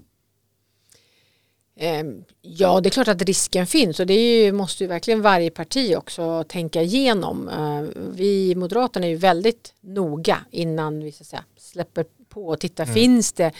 Ehm, 1.79 2.25
ja, 2.42 2.81
det 2.81 2.88
är 2.88 2.90
klart 2.90 3.09
att 3.09 3.23
risken 3.23 3.66
finns 3.66 4.01
och 4.01 4.07
det 4.07 4.14
ju, 4.14 4.53
måste 4.53 4.85
ju 4.85 4.88
verkligen 4.88 5.23
varje 5.23 5.51
parti 5.51 5.94
också 5.97 6.44
tänka 6.49 6.83
igenom. 6.83 7.49
Eh, 7.49 8.03
vi 8.14 8.55
Moderaterna 8.55 9.07
är 9.07 9.11
ju 9.11 9.16
väldigt 9.16 9.75
noga 9.81 10.38
innan 10.51 11.05
vi 11.05 11.12
så 11.12 11.25
säga, 11.25 11.44
släpper 11.59 12.05
på 12.29 12.49
och 12.49 12.61
tittar, 12.61 12.85
mm. 12.85 12.94
finns 12.94 13.33
det 13.33 13.53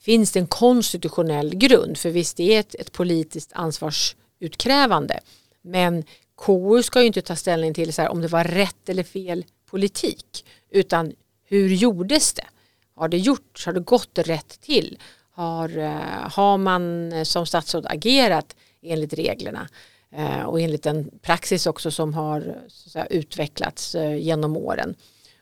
finns 0.00 0.32
det 0.32 0.40
en 0.40 0.46
konstitutionell 0.46 1.54
grund? 1.54 1.98
För 1.98 2.10
visst 2.10 2.36
det 2.36 2.54
är 2.54 2.60
ett, 2.60 2.74
ett 2.74 2.92
politiskt 2.92 3.52
ansvarsutkrävande. 3.52 5.20
Men 5.62 6.04
KU 6.46 6.82
ska 6.82 7.00
ju 7.00 7.06
inte 7.06 7.22
ta 7.22 7.36
ställning 7.36 7.74
till 7.74 7.92
så 7.92 8.02
här, 8.02 8.08
om 8.08 8.20
det 8.20 8.28
var 8.28 8.44
rätt 8.44 8.88
eller 8.88 9.02
fel 9.02 9.44
politik. 9.70 10.44
Utan 10.70 11.12
hur 11.44 11.68
gjordes 11.68 12.32
det? 12.32 12.46
Har 12.94 13.08
det 13.08 13.18
gjorts? 13.18 13.66
Har 13.66 13.72
det 13.72 13.80
gått 13.80 14.18
rätt 14.18 14.60
till? 14.60 14.98
Har, 15.30 15.78
eh, 15.78 16.30
har 16.32 16.58
man 16.58 17.12
eh, 17.12 17.22
som 17.22 17.46
statsråd 17.46 17.86
agerat 17.86 18.56
enligt 18.82 19.12
reglerna? 19.12 19.68
Eh, 20.12 20.42
och 20.42 20.60
enligt 20.60 20.82
den 20.82 21.10
praxis 21.22 21.66
också 21.66 21.90
som 21.90 22.14
har 22.14 22.56
säga, 22.68 23.06
utvecklats 23.06 23.96
genom 24.18 24.56
åren. 24.56 24.94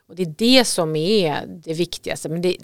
Och 0.08 0.16
det 0.16 0.22
är 0.22 0.34
det 0.38 0.64
som 0.64 0.96
är 0.96 1.46
det 1.46 1.74
viktigaste. 1.74 2.28
Men 2.28 2.42
det, 2.42 2.56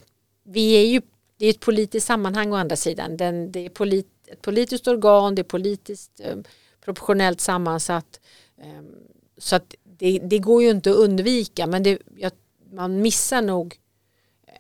vi 0.45 0.73
är 0.73 0.87
ju 0.87 1.01
det 1.37 1.47
är 1.47 1.51
ett 1.51 1.61
politiskt 1.61 2.07
sammanhang 2.07 2.53
å 2.53 2.57
andra 2.57 2.77
sidan. 2.77 3.17
Den, 3.17 3.53
det 3.53 3.67
är 3.67 3.69
polit, 3.69 4.09
ett 4.27 4.43
politiskt 4.43 4.89
organ, 4.89 5.35
det 5.35 5.43
är 5.43 5.45
politiskt 5.45 6.21
eh, 6.21 6.37
proportionellt 6.85 7.41
sammansatt. 7.41 8.21
Eh, 8.59 8.83
så 9.39 9.57
att 9.57 9.75
det, 9.99 10.19
det, 10.19 10.39
går 10.39 10.63
ju 10.63 10.71
inte 10.71 10.91
att 10.91 10.97
undvika 10.97 11.67
men 11.67 11.83
det, 11.83 11.99
jag, 12.17 12.33
man 12.73 13.03
missar 13.03 13.43
nog 13.43 13.77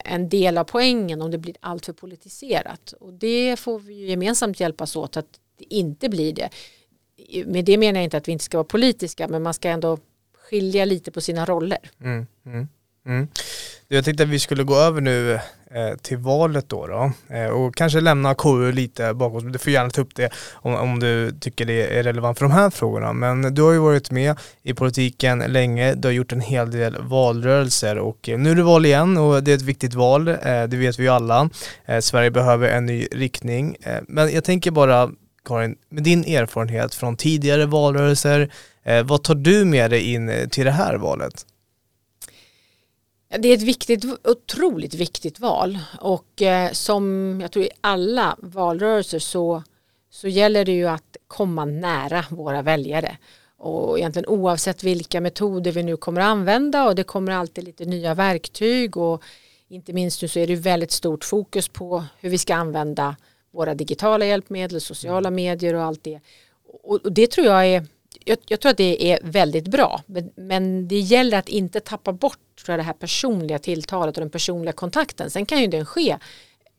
en 0.04 0.28
del 0.28 0.58
av 0.58 0.64
poängen 0.64 1.22
om 1.22 1.30
det 1.30 1.38
blir 1.38 1.56
alltför 1.60 1.92
politiserat. 1.92 2.94
Och 3.00 3.12
det 3.12 3.56
får 3.56 3.78
vi 3.78 4.06
gemensamt 4.06 4.60
hjälpas 4.60 4.96
åt 4.96 5.16
att 5.16 5.40
det 5.58 5.74
inte 5.74 6.08
blir 6.08 6.32
det. 6.32 6.48
Med 7.46 7.64
det 7.64 7.78
menar 7.78 8.00
jag 8.00 8.04
inte 8.04 8.16
att 8.16 8.28
vi 8.28 8.32
inte 8.32 8.44
ska 8.44 8.56
vara 8.56 8.64
politiska 8.64 9.28
men 9.28 9.42
man 9.42 9.54
ska 9.54 9.68
ändå 9.68 9.98
skilja 10.34 10.84
lite 10.84 11.10
på 11.10 11.20
sina 11.20 11.44
roller. 11.44 11.90
Mm, 12.00 12.26
mm. 12.46 12.68
Mm. 13.06 13.28
Jag 13.88 14.04
tänkte 14.04 14.22
att 14.22 14.28
vi 14.28 14.38
skulle 14.38 14.64
gå 14.64 14.76
över 14.76 15.00
nu 15.00 15.40
Eh, 15.74 15.96
till 15.96 16.18
valet 16.18 16.68
då, 16.68 16.86
då 16.86 17.12
eh, 17.36 17.46
och 17.46 17.74
kanske 17.74 18.00
lämna 18.00 18.34
KU 18.34 18.72
lite 18.72 19.14
bakom. 19.14 19.52
Du 19.52 19.58
får 19.58 19.72
gärna 19.72 19.90
ta 19.90 20.00
upp 20.00 20.14
det 20.14 20.30
om, 20.52 20.74
om 20.74 21.00
du 21.00 21.32
tycker 21.40 21.64
det 21.64 21.98
är 21.98 22.02
relevant 22.02 22.38
för 22.38 22.44
de 22.44 22.52
här 22.52 22.70
frågorna. 22.70 23.12
Men 23.12 23.54
du 23.54 23.62
har 23.62 23.72
ju 23.72 23.78
varit 23.78 24.10
med 24.10 24.36
i 24.62 24.74
politiken 24.74 25.38
länge, 25.38 25.94
du 25.94 26.08
har 26.08 26.12
gjort 26.12 26.32
en 26.32 26.40
hel 26.40 26.70
del 26.70 26.96
valrörelser 27.02 27.98
och 27.98 28.28
eh, 28.28 28.38
nu 28.38 28.50
är 28.50 28.54
det 28.54 28.62
val 28.62 28.86
igen 28.86 29.16
och 29.16 29.42
det 29.42 29.50
är 29.50 29.56
ett 29.56 29.62
viktigt 29.62 29.94
val, 29.94 30.24
det 30.24 30.76
vet 30.76 30.98
vi 30.98 31.02
ju 31.02 31.08
alla. 31.08 31.50
Sverige 32.00 32.30
behöver 32.30 32.68
en 32.68 32.86
ny 32.86 33.06
riktning. 33.12 33.76
Men 34.08 34.32
jag 34.32 34.44
tänker 34.44 34.70
bara, 34.70 35.10
Karin, 35.44 35.76
med 35.88 36.02
din 36.02 36.24
erfarenhet 36.24 36.94
från 36.94 37.16
tidigare 37.16 37.66
valrörelser, 37.66 38.52
vad 39.04 39.22
tar 39.22 39.34
du 39.34 39.64
med 39.64 39.90
dig 39.90 40.12
in 40.12 40.48
till 40.50 40.64
det 40.64 40.70
här 40.70 40.94
valet? 40.94 41.46
Det 43.38 43.48
är 43.48 43.54
ett 43.54 43.62
viktigt, 43.62 44.04
otroligt 44.24 44.94
viktigt 44.94 45.40
val 45.40 45.78
och 46.00 46.42
eh, 46.42 46.72
som 46.72 47.38
jag 47.42 47.52
tror 47.52 47.64
i 47.64 47.70
alla 47.80 48.36
valrörelser 48.38 49.18
så, 49.18 49.62
så 50.10 50.28
gäller 50.28 50.64
det 50.64 50.72
ju 50.72 50.88
att 50.88 51.16
komma 51.26 51.64
nära 51.64 52.24
våra 52.30 52.62
väljare 52.62 53.16
och 53.56 53.98
egentligen 53.98 54.28
oavsett 54.28 54.84
vilka 54.84 55.20
metoder 55.20 55.72
vi 55.72 55.82
nu 55.82 55.96
kommer 55.96 56.20
att 56.20 56.26
använda 56.26 56.84
och 56.84 56.94
det 56.94 57.04
kommer 57.04 57.32
alltid 57.32 57.64
lite 57.64 57.84
nya 57.84 58.14
verktyg 58.14 58.96
och 58.96 59.22
inte 59.68 59.92
minst 59.92 60.22
nu 60.22 60.28
så 60.28 60.38
är 60.38 60.46
det 60.46 60.56
väldigt 60.56 60.92
stort 60.92 61.24
fokus 61.24 61.68
på 61.68 62.04
hur 62.20 62.30
vi 62.30 62.38
ska 62.38 62.54
använda 62.54 63.16
våra 63.50 63.74
digitala 63.74 64.26
hjälpmedel, 64.26 64.80
sociala 64.80 65.30
medier 65.30 65.74
och 65.74 65.82
allt 65.82 66.04
det. 66.04 66.20
Och 66.82 67.12
det 67.12 67.26
tror 67.26 67.46
jag 67.46 67.66
är 67.66 67.86
jag, 68.24 68.38
jag, 68.46 68.60
tror 68.60 68.70
att 68.70 68.76
det 68.76 69.12
är 69.12 69.18
väldigt 69.22 69.68
bra 69.68 70.02
men, 70.06 70.30
men, 70.36 70.88
det 70.88 70.98
gäller 70.98 71.38
att 71.38 71.48
inte 71.48 71.80
tappa 71.80 72.12
bort 72.12 72.38
tror 72.64 72.72
jag, 72.72 72.78
det 72.78 72.82
här 72.82 72.92
personliga 72.92 73.58
tilltalet 73.58 74.16
och 74.16 74.20
den 74.20 74.30
personliga 74.30 74.72
kontakten. 74.72 75.30
Sen 75.30 75.46
kan 75.46 75.60
ju 75.60 75.66
den 75.66 75.86
ske 75.86 76.18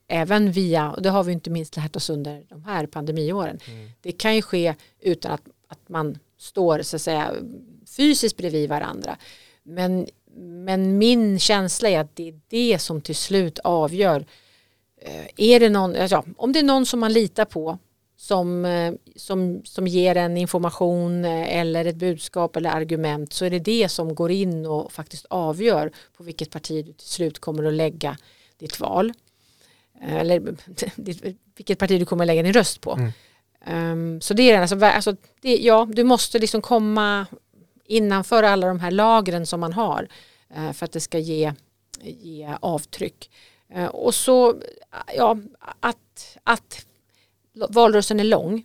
även 0.08 0.52
via, 0.52 0.92
och 0.92 1.02
det 1.02 1.10
har 1.10 1.24
vi 1.24 1.34
inte 1.34 1.50
minst 1.50 1.76
lärt 1.76 1.96
oss 1.96 2.10
under 2.10 2.44
de 2.50 2.64
här 2.64 2.86
pandemiåren, 2.86 3.60
mm. 3.68 3.90
det 4.02 4.12
kan 4.12 4.36
ju 4.36 4.42
ske 4.42 4.76
utan 5.00 5.32
att, 5.32 5.42
att 5.68 5.90
man 5.90 6.18
står 6.38 6.82
så 6.82 6.96
att 6.96 7.02
säga 7.02 7.34
fysiskt 7.98 8.38
bredvid 8.38 8.70
varandra. 8.70 9.18
Men, 9.64 10.08
men 10.38 10.98
min 10.98 11.40
känsla 11.40 11.90
är 11.90 12.00
att 12.00 12.16
det 12.16 12.28
är 12.28 12.40
det 12.48 12.80
som 12.80 13.02
till 13.02 13.16
slut 13.16 13.60
avgör. 13.60 14.26
Eh, 15.02 15.26
är 15.38 15.60
det 15.60 15.70
någon, 15.70 15.96
alltså, 15.96 16.24
om 16.38 16.52
det 16.52 16.60
är 16.60 16.64
någon 16.64 16.86
som 16.86 17.00
man 17.00 17.14
litar 17.14 17.46
på 17.46 17.78
som, 18.26 18.66
eh, 18.66 18.94
som, 19.16 19.62
som 19.66 19.88
ger 19.88 20.18
en 20.18 20.38
information 20.38 21.26
eh, 21.26 21.58
eller 21.60 21.86
ett 21.86 21.96
budskap 21.96 22.56
eller 22.56 22.70
argument 22.70 23.34
så 23.34 23.46
är 23.46 23.50
det 23.50 23.60
det 23.60 23.90
som 23.90 24.16
går 24.16 24.32
in 24.32 24.66
och 24.66 24.92
faktiskt 24.92 25.26
avgör 25.30 25.92
på 26.18 26.24
vilket 26.24 26.50
parti 26.50 26.86
du 26.86 26.94
till 26.94 27.08
slut 27.08 27.40
kommer 27.40 27.64
att 27.64 27.74
lägga 27.74 28.18
ditt 28.58 28.80
val. 28.80 29.14
Eh, 30.02 30.16
eller 30.16 30.56
vilket 31.56 31.80
parti 31.80 32.00
du 32.00 32.06
kommer 32.06 32.26
lägga 32.26 32.44
din 32.44 32.54
röst 32.54 32.82
på. 32.82 32.92
Mm. 32.92 33.12
Um, 33.92 34.22
så 34.22 34.34
det 34.34 34.52
är 34.52 34.62
alltså, 34.62 34.86
alltså 34.86 35.16
det, 35.42 35.58
ja, 35.58 35.88
du 35.92 36.04
måste 36.04 36.40
liksom 36.40 36.62
komma 36.62 37.26
innanför 37.86 38.44
alla 38.44 38.68
de 38.68 38.80
här 38.80 38.92
lagren 38.92 39.46
som 39.46 39.60
man 39.60 39.74
har 39.74 40.08
uh, 40.58 40.72
för 40.72 40.86
att 40.86 40.92
det 40.92 41.00
ska 41.00 41.20
ge, 41.20 41.54
ge 42.02 42.58
avtryck. 42.60 43.32
Uh, 43.76 43.86
och 43.86 44.16
så, 44.16 44.56
ja, 45.16 45.38
att, 45.80 46.38
att 46.44 46.86
valrörelsen 47.70 48.20
är 48.20 48.24
lång. 48.24 48.64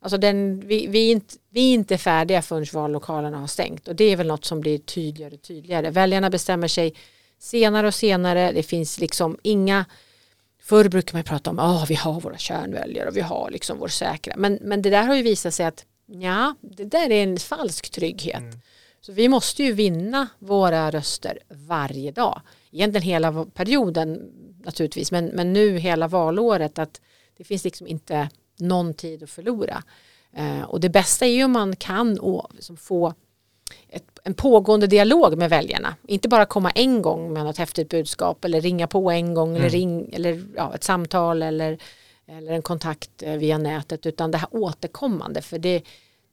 Alltså 0.00 0.18
den, 0.18 0.60
vi, 0.66 0.86
vi, 0.86 1.08
är 1.08 1.12
inte, 1.12 1.34
vi 1.50 1.70
är 1.70 1.74
inte 1.74 1.98
färdiga 1.98 2.42
förrän 2.42 2.66
vallokalerna 2.72 3.38
har 3.38 3.46
stängt 3.46 3.88
och 3.88 3.96
det 3.96 4.04
är 4.04 4.16
väl 4.16 4.26
något 4.26 4.44
som 4.44 4.60
blir 4.60 4.78
tydligare 4.78 5.34
och 5.34 5.42
tydligare. 5.42 5.90
Väljarna 5.90 6.30
bestämmer 6.30 6.68
sig 6.68 6.94
senare 7.38 7.86
och 7.86 7.94
senare. 7.94 8.52
Det 8.52 8.62
finns 8.62 9.00
liksom 9.00 9.38
inga 9.42 9.84
Förr 10.62 10.88
brukar 10.88 11.14
man 11.14 11.24
prata 11.24 11.50
om 11.50 11.58
att 11.58 11.82
oh, 11.82 11.86
vi 11.86 11.94
har 11.94 12.20
våra 12.20 12.38
kärnväljare 12.38 13.08
och 13.08 13.16
vi 13.16 13.20
har 13.20 13.50
liksom 13.50 13.78
vår 13.78 13.88
säkra. 13.88 14.34
Men, 14.36 14.58
men 14.62 14.82
det 14.82 14.90
där 14.90 15.02
har 15.02 15.14
ju 15.14 15.22
visat 15.22 15.54
sig 15.54 15.66
att 15.66 15.84
ja, 16.06 16.54
det 16.60 16.84
där 16.84 17.10
är 17.10 17.22
en 17.22 17.38
falsk 17.38 17.90
trygghet. 17.90 18.42
Mm. 18.42 18.60
Så 19.00 19.12
vi 19.12 19.28
måste 19.28 19.62
ju 19.62 19.72
vinna 19.72 20.28
våra 20.38 20.90
röster 20.90 21.38
varje 21.48 22.10
dag. 22.10 22.40
Egentligen 22.72 23.02
hela 23.02 23.44
perioden 23.44 24.32
naturligtvis, 24.64 25.12
men, 25.12 25.26
men 25.26 25.52
nu 25.52 25.78
hela 25.78 26.08
valåret 26.08 26.78
att 26.78 27.00
det 27.38 27.44
finns 27.44 27.64
liksom 27.64 27.86
inte 27.86 28.28
någon 28.56 28.94
tid 28.94 29.22
att 29.22 29.30
förlora. 29.30 29.82
Eh, 30.32 30.62
och 30.62 30.80
det 30.80 30.88
bästa 30.88 31.26
är 31.26 31.30
ju 31.30 31.44
om 31.44 31.52
man 31.52 31.76
kan 31.76 32.18
och, 32.18 32.50
liksom 32.54 32.76
få 32.76 33.14
ett, 33.88 34.18
en 34.24 34.34
pågående 34.34 34.86
dialog 34.86 35.38
med 35.38 35.50
väljarna. 35.50 35.94
Inte 36.06 36.28
bara 36.28 36.46
komma 36.46 36.70
en 36.70 37.02
gång 37.02 37.32
med 37.32 37.44
något 37.44 37.58
häftigt 37.58 37.88
budskap 37.88 38.44
eller 38.44 38.60
ringa 38.60 38.86
på 38.86 39.10
en 39.10 39.34
gång 39.34 39.48
mm. 39.48 39.60
eller, 39.60 39.70
ring, 39.70 40.10
eller 40.12 40.44
ja, 40.56 40.74
ett 40.74 40.84
samtal 40.84 41.42
eller, 41.42 41.78
eller 42.26 42.52
en 42.52 42.62
kontakt 42.62 43.22
eh, 43.22 43.36
via 43.36 43.58
nätet 43.58 44.06
utan 44.06 44.30
det 44.30 44.38
här 44.38 44.48
återkommande 44.52 45.42
för 45.42 45.58
det, 45.58 45.82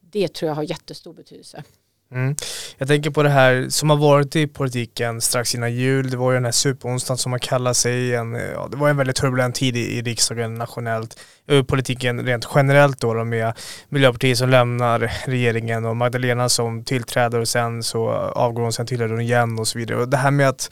det 0.00 0.28
tror 0.28 0.48
jag 0.48 0.54
har 0.54 0.62
jättestor 0.62 1.12
betydelse. 1.14 1.64
Mm. 2.12 2.34
Jag 2.78 2.88
tänker 2.88 3.10
på 3.10 3.22
det 3.22 3.28
här 3.28 3.66
som 3.68 3.90
har 3.90 3.96
varit 3.96 4.36
i 4.36 4.46
politiken 4.46 5.20
strax 5.20 5.54
innan 5.54 5.74
jul. 5.74 6.10
Det 6.10 6.16
var 6.16 6.30
ju 6.30 6.36
den 6.36 6.44
här 6.44 6.52
superonsdagen 6.52 7.18
som 7.18 7.30
man 7.30 7.40
kallar 7.40 7.72
sig. 7.72 8.14
En, 8.14 8.36
eh, 8.36 8.42
ja, 8.42 8.68
det 8.70 8.76
var 8.76 8.88
en 8.88 8.96
väldigt 8.96 9.16
turbulent 9.16 9.54
tid 9.54 9.76
i, 9.76 9.98
i 9.98 10.02
riksdagen 10.02 10.54
nationellt. 10.54 11.18
Eh, 11.48 11.62
politiken 11.62 12.26
rent 12.26 12.48
generellt 12.54 13.00
då, 13.00 13.14
då 13.14 13.24
med 13.24 13.52
Miljöpartiet 13.88 14.38
som 14.38 14.48
lämnar 14.48 15.12
regeringen 15.26 15.84
och 15.84 15.96
Magdalena 15.96 16.48
som 16.48 16.84
tillträder 16.84 17.40
och 17.40 17.48
sen 17.48 17.82
så 17.82 18.08
avgår 18.10 18.62
hon, 18.62 18.72
sen 18.72 18.86
tillhör 18.86 19.08
hon 19.08 19.20
igen 19.20 19.58
och 19.58 19.68
så 19.68 19.78
vidare. 19.78 19.98
Och 19.98 20.08
det 20.08 20.16
här 20.16 20.30
med 20.30 20.48
att 20.48 20.70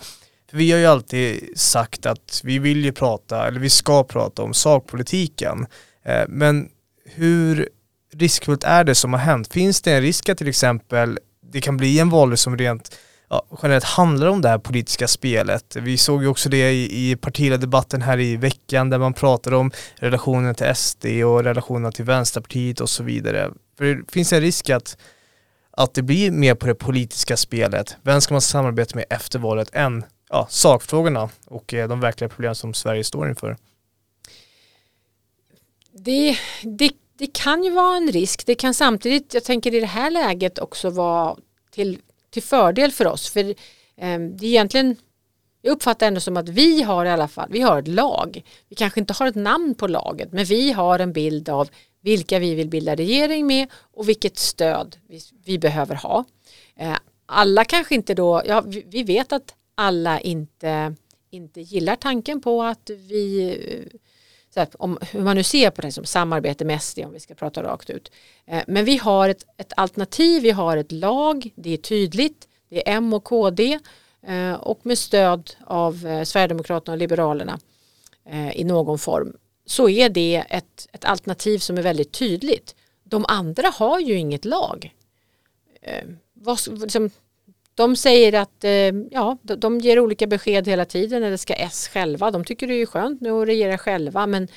vi 0.53 0.73
har 0.73 0.79
ju 0.79 0.87
alltid 0.87 1.59
sagt 1.59 2.07
att 2.07 2.41
vi 2.45 2.59
vill 2.59 2.85
ju 2.85 2.93
prata, 2.93 3.47
eller 3.47 3.61
vi 3.61 3.71
ska 3.71 4.05
prata 4.05 4.43
om 4.43 4.55
sakpolitiken. 4.55 5.67
Eh, 6.05 6.23
men 6.29 6.69
hur 7.05 7.69
riskfullt 8.19 8.65
är 8.65 8.85
det 8.85 8.95
som 8.95 9.13
har 9.13 9.21
hänt? 9.21 9.53
Finns 9.53 9.83
det 9.83 9.93
en 9.93 10.03
risk 10.03 10.29
att 10.29 10.39
till 10.39 10.49
exempel 10.49 11.19
det 11.53 11.61
kan 11.61 11.77
bli 11.77 11.99
en 11.99 12.11
valrörelse 12.11 12.43
som 12.43 12.59
rent 12.59 12.97
ja, 13.29 13.59
generellt 13.63 13.85
handlar 13.85 14.27
om 14.27 14.41
det 14.41 14.49
här 14.49 14.59
politiska 14.59 15.09
spelet. 15.09 15.77
Vi 15.77 15.99
såg 15.99 16.23
ju 16.23 16.29
också 16.29 16.49
det 16.49 16.73
i, 16.73 17.11
i 17.11 17.17
partiledardebatten 17.17 18.03
här 18.03 18.21
i 18.21 18.37
veckan 18.37 18.91
där 18.91 18.99
man 18.99 19.15
pratade 19.15 19.57
om 19.57 19.71
relationen 19.95 20.55
till 20.55 20.75
SD 20.75 21.07
och 21.07 21.45
relationen 21.45 21.93
till 21.93 22.05
Vänsterpartiet 22.05 22.81
och 22.81 22.91
så 22.91 23.03
vidare. 23.03 23.51
För 23.79 23.85
det 23.85 24.13
finns 24.13 24.33
en 24.33 24.41
risk 24.41 24.71
att, 24.71 24.97
att 25.71 25.95
det 25.95 26.03
blir 26.03 26.31
mer 26.31 26.55
på 26.55 26.67
det 26.67 26.75
politiska 26.75 27.37
spelet. 27.37 27.97
Vem 28.03 28.21
ska 28.21 28.35
man 28.35 28.41
samarbeta 28.41 28.97
med 28.97 29.05
efter 29.11 29.39
valet 29.39 29.71
än 29.73 30.05
ja, 30.31 30.47
sakfrågorna 30.51 31.29
och 31.47 31.75
eh, 31.75 31.89
de 31.89 32.01
verkliga 32.01 32.29
problem 32.29 32.55
som 32.55 32.75
Sverige 32.75 33.05
står 33.05 33.29
inför? 33.29 33.57
Det, 35.93 36.37
det 36.63 36.91
det 37.19 37.27
kan 37.27 37.65
ju 37.65 37.71
vara 37.71 37.97
en 37.97 38.13
risk. 38.13 38.47
Det 38.47 38.55
kan 38.55 38.75
samtidigt, 38.75 39.35
jag 39.35 39.45
tänker 39.45 39.75
i 39.75 39.81
det 39.81 39.87
här 39.87 40.11
läget 40.11 40.59
också 40.59 40.91
vara 40.91 41.37
till, 41.71 41.99
till 42.31 42.43
fördel 42.43 42.93
för 42.93 43.07
oss. 43.07 43.29
För 43.29 43.45
eh, 43.97 44.19
det 44.19 44.47
är 44.47 44.51
egentligen, 44.51 44.97
jag 45.63 45.73
uppfattar 45.73 46.07
ändå 46.07 46.21
som 46.21 46.37
att 46.37 46.49
vi 46.49 46.83
har 46.83 47.07
i 47.07 47.11
alla 47.11 47.29
fall, 47.29 47.49
vi 47.51 47.61
har 47.61 47.79
ett 47.79 47.89
lag. 47.89 48.45
Vi 48.69 48.77
kanske 48.77 49.01
inte 49.01 49.13
har 49.13 49.27
ett 49.27 49.35
namn 49.35 49.75
på 49.75 49.87
laget, 49.87 50.33
men 50.33 50.45
vi 50.45 50.73
har 50.73 50.99
en 50.99 51.13
bild 51.13 51.49
av 51.49 51.69
vilka 52.01 52.39
vi 52.39 52.55
vill 52.55 52.69
bilda 52.69 52.95
regering 52.95 53.47
med 53.47 53.69
och 53.75 54.09
vilket 54.09 54.39
stöd 54.39 54.97
vi, 55.09 55.21
vi 55.45 55.59
behöver 55.59 55.95
ha. 55.95 56.25
Eh, 56.77 56.97
alla 57.27 57.65
kanske 57.65 57.95
inte 57.95 58.15
då, 58.15 58.43
ja 58.47 58.61
vi, 58.61 58.85
vi 58.87 59.03
vet 59.03 59.33
att 59.33 59.55
alla 59.75 60.21
inte, 60.21 60.95
inte 61.31 61.61
gillar 61.61 61.97
tanken 61.97 62.41
på 62.41 62.63
att 62.63 62.91
vi 62.91 63.57
så 64.55 64.61
att 64.61 64.75
om 64.75 64.99
hur 65.11 65.21
man 65.21 65.37
nu 65.37 65.43
ser 65.43 65.71
på 65.71 65.83
det 65.83 65.93
som 65.93 66.05
samarbete 66.05 66.65
med 66.65 66.83
SD 66.83 66.99
om 66.99 67.13
vi 67.13 67.21
ska 67.21 67.35
prata 67.35 67.63
rakt 67.63 67.91
ut. 67.91 68.13
Eh, 68.47 68.63
men 68.67 68.85
vi 68.85 68.97
har 68.97 69.29
ett, 69.29 69.45
ett, 69.57 69.73
alternativ, 69.77 70.43
vi 70.43 70.51
har 70.51 70.77
ett 70.77 70.93
lag, 70.93 71.51
det 71.55 71.73
är 71.73 71.77
tydligt, 71.77 72.49
det 72.69 72.89
är 72.89 72.97
M 72.97 73.13
och 73.13 73.25
KD 73.25 73.79
eh, 74.27 74.55
och 74.55 74.87
med 74.87 74.99
stöd 74.99 75.51
av 75.67 76.07
eh, 76.07 76.25
Sverigedemokraterna 76.25 76.93
och 76.93 76.99
Liberalerna 76.99 77.59
eh, 78.29 78.57
i 78.57 78.65
någon 78.65 78.99
form 78.99 79.37
så 79.67 79.89
är 79.89 80.09
det 80.09 80.45
ett, 80.49 80.89
ett 80.93 81.05
alternativ 81.05 81.59
som 81.59 81.79
är 81.79 81.83
väldigt 81.83 82.13
tydligt. 82.13 82.75
De 83.05 83.25
andra 83.29 83.69
har 83.69 84.01
ju 84.01 84.15
inget 84.15 84.45
lag. 84.45 84.95
Eh, 85.83 86.05
vad, 86.33 86.59
liksom, 86.81 87.11
de 87.75 87.97
säger 87.97 88.33
att 88.33 88.65
eh, 88.65 88.93
ja, 89.11 89.39
de 89.43 89.79
ger 89.79 90.01
olika 90.01 90.27
besked 90.27 90.69
hela 90.69 90.85
tiden 90.85 91.23
eller 91.23 91.37
ska 91.37 91.55
S 91.55 91.89
själva. 91.93 92.31
De 92.31 92.45
tycker 92.45 92.67
det 92.67 92.75
är 92.75 92.87
skönt 92.87 93.21
nu 93.21 93.31
att 93.31 93.49
regera 93.49 93.79
själva 93.79 94.27
men, 94.27 94.49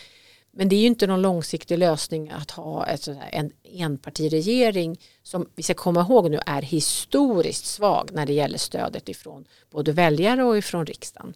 men 0.52 0.70
det 0.70 0.76
är 0.76 0.80
ju 0.80 0.88
inte 0.88 1.08
någon 1.08 1.22
långsiktig 1.22 1.78
lösning 1.78 2.30
att 2.30 2.52
ha 2.52 2.86
ett, 2.86 3.08
en 3.32 3.52
enpartiregering 3.64 5.00
som 5.24 5.50
vi 5.56 5.64
ska 5.64 5.74
komma 5.74 6.02
ihåg 6.02 6.32
nu 6.32 6.40
är 6.46 6.62
historiskt 6.62 7.66
svag 7.66 8.10
när 8.14 8.26
det 8.26 8.34
gäller 8.34 8.58
stödet 8.58 9.10
ifrån 9.10 9.46
både 9.70 9.92
väljare 9.92 10.44
och 10.44 10.58
ifrån 10.58 10.86
riksdagen. 10.86 11.34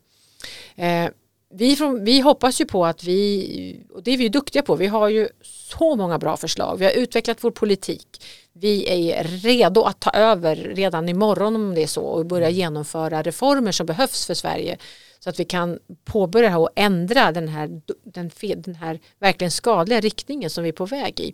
Eh, 0.75 1.09
vi, 1.53 1.75
från, 1.75 2.03
vi 2.03 2.19
hoppas 2.19 2.61
ju 2.61 2.65
på 2.65 2.85
att 2.85 3.03
vi, 3.03 3.85
och 3.89 4.03
det 4.03 4.11
är 4.11 4.17
vi 4.17 4.23
ju 4.23 4.29
duktiga 4.29 4.61
på, 4.61 4.75
vi 4.75 4.87
har 4.87 5.09
ju 5.09 5.29
så 5.43 5.95
många 5.95 6.19
bra 6.19 6.37
förslag. 6.37 6.77
Vi 6.77 6.85
har 6.85 6.91
utvecklat 6.91 7.43
vår 7.43 7.51
politik. 7.51 8.23
Vi 8.53 8.89
är 9.11 9.23
redo 9.23 9.83
att 9.83 9.99
ta 9.99 10.09
över 10.09 10.55
redan 10.55 11.09
imorgon 11.09 11.55
om 11.55 11.75
det 11.75 11.83
är 11.83 11.87
så 11.87 12.01
och 12.01 12.25
börja 12.25 12.47
mm. 12.47 12.57
genomföra 12.57 13.21
reformer 13.21 13.71
som 13.71 13.85
behövs 13.85 14.25
för 14.25 14.33
Sverige 14.33 14.77
så 15.19 15.29
att 15.29 15.39
vi 15.39 15.45
kan 15.45 15.79
påbörja 16.05 16.57
och 16.57 16.69
ändra 16.75 17.31
den 17.31 17.47
här, 17.47 17.81
den, 18.03 18.31
den 18.61 18.75
här 18.75 18.99
verkligen 19.19 19.51
skadliga 19.51 19.99
riktningen 19.99 20.49
som 20.49 20.63
vi 20.63 20.69
är 20.69 20.73
på 20.73 20.85
väg 20.85 21.19
i. 21.19 21.33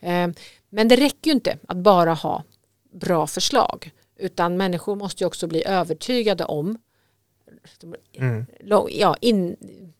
Eh, 0.00 0.28
men 0.70 0.88
det 0.88 0.96
räcker 0.96 1.30
ju 1.30 1.32
inte 1.32 1.58
att 1.68 1.76
bara 1.76 2.14
ha 2.14 2.44
bra 2.92 3.26
förslag 3.26 3.90
utan 4.18 4.56
människor 4.56 4.96
måste 4.96 5.24
ju 5.24 5.26
också 5.26 5.46
bli 5.46 5.64
övertygade 5.66 6.44
om 6.44 6.78
mm. 8.12 8.46
ja, 8.90 9.16
in, 9.20 9.56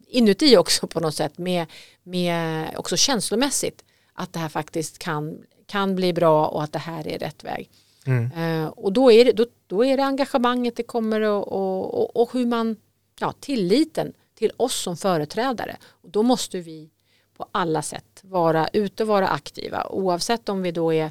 inuti 0.07 0.57
också 0.57 0.87
på 0.87 1.01
något 1.01 1.15
sätt 1.15 1.39
med, 1.39 1.67
med 2.03 2.69
också 2.77 2.97
känslomässigt 2.97 3.85
att 4.13 4.33
det 4.33 4.39
här 4.39 4.49
faktiskt 4.49 4.99
kan, 4.99 5.39
kan 5.67 5.95
bli 5.95 6.13
bra 6.13 6.47
och 6.47 6.63
att 6.63 6.73
det 6.73 6.79
här 6.79 7.09
är 7.09 7.19
rätt 7.19 7.45
väg. 7.45 7.71
Mm. 8.07 8.33
Uh, 8.33 8.69
och 8.69 8.93
då 8.93 9.13
är, 9.13 9.25
det, 9.25 9.33
då, 9.33 9.47
då 9.67 9.85
är 9.85 9.97
det 9.97 10.05
engagemanget 10.05 10.77
det 10.77 10.83
kommer 10.83 11.21
och, 11.21 11.53
och, 11.53 12.01
och, 12.01 12.17
och, 12.23 12.33
hur 12.33 12.47
man, 12.47 12.77
ja 13.21 13.33
tilliten 13.41 14.13
till 14.35 14.53
oss 14.57 14.83
som 14.83 14.97
företrädare. 14.97 15.77
Och 15.85 16.11
då 16.11 16.23
måste 16.23 16.61
vi 16.61 16.91
på 17.37 17.47
alla 17.53 17.83
sätt 17.83 18.21
vara 18.23 18.69
ute 18.73 19.03
och 19.03 19.09
vara 19.09 19.29
aktiva 19.29 19.87
oavsett 19.87 20.49
om 20.49 20.63
vi 20.63 20.73
då 20.73 20.93
är 20.93 21.11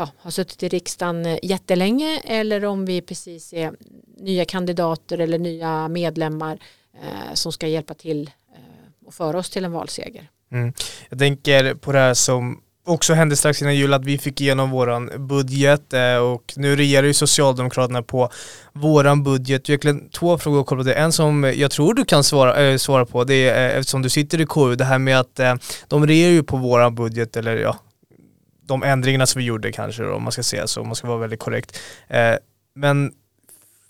ja, 0.00 0.08
har 0.18 0.30
suttit 0.30 0.62
i 0.62 0.68
riksdagen 0.68 1.26
eh, 1.26 1.38
jättelänge 1.42 2.20
eller 2.24 2.64
om 2.64 2.84
vi 2.84 3.00
precis 3.00 3.52
är 3.52 3.72
nya 4.16 4.44
kandidater 4.44 5.18
eller 5.18 5.38
nya 5.38 5.88
medlemmar 5.88 6.58
eh, 7.02 7.34
som 7.34 7.52
ska 7.52 7.66
hjälpa 7.66 7.94
till 7.94 8.30
eh, 8.54 9.06
och 9.06 9.14
föra 9.14 9.38
oss 9.38 9.50
till 9.50 9.64
en 9.64 9.72
valseger. 9.72 10.30
Mm. 10.52 10.72
Jag 11.08 11.18
tänker 11.18 11.74
på 11.74 11.92
det 11.92 11.98
här 11.98 12.14
som 12.14 12.62
också 12.84 13.14
hände 13.14 13.36
strax 13.36 13.62
innan 13.62 13.76
jul 13.76 13.94
att 13.94 14.04
vi 14.04 14.18
fick 14.18 14.40
igenom 14.40 14.70
våran 14.70 15.28
budget 15.28 15.92
eh, 15.92 16.16
och 16.16 16.52
nu 16.56 16.76
regerar 16.76 17.06
ju 17.06 17.14
Socialdemokraterna 17.14 18.02
på 18.02 18.30
våran 18.72 19.22
budget. 19.22 19.68
Egentligen 19.68 20.08
två 20.10 20.38
frågor 20.38 20.64
kopplat 20.64 20.86
till 20.86 20.96
En 20.96 21.12
som 21.12 21.52
jag 21.56 21.70
tror 21.70 21.94
du 21.94 22.04
kan 22.04 22.24
svara, 22.24 22.70
äh, 22.70 22.76
svara 22.76 23.06
på, 23.06 23.24
det 23.24 23.48
är 23.48 23.78
eftersom 23.78 24.02
du 24.02 24.08
sitter 24.08 24.40
i 24.40 24.46
KU, 24.46 24.74
det 24.74 24.84
här 24.84 24.98
med 24.98 25.20
att 25.20 25.40
äh, 25.40 25.54
de 25.88 26.06
regerar 26.06 26.32
ju 26.32 26.42
på 26.42 26.56
våran 26.56 26.94
budget, 26.94 27.36
eller 27.36 27.56
ja, 27.56 27.76
de 28.70 28.82
ändringarna 28.82 29.26
som 29.26 29.38
vi 29.38 29.44
gjorde 29.44 29.72
kanske 29.72 30.04
om 30.04 30.22
man 30.22 30.32
ska 30.32 30.42
säga 30.42 30.66
så, 30.66 30.80
om 30.80 30.86
man 30.86 30.96
ska 30.96 31.08
vara 31.08 31.18
väldigt 31.18 31.40
korrekt. 31.40 31.78
Eh, 32.08 32.34
men 32.74 33.12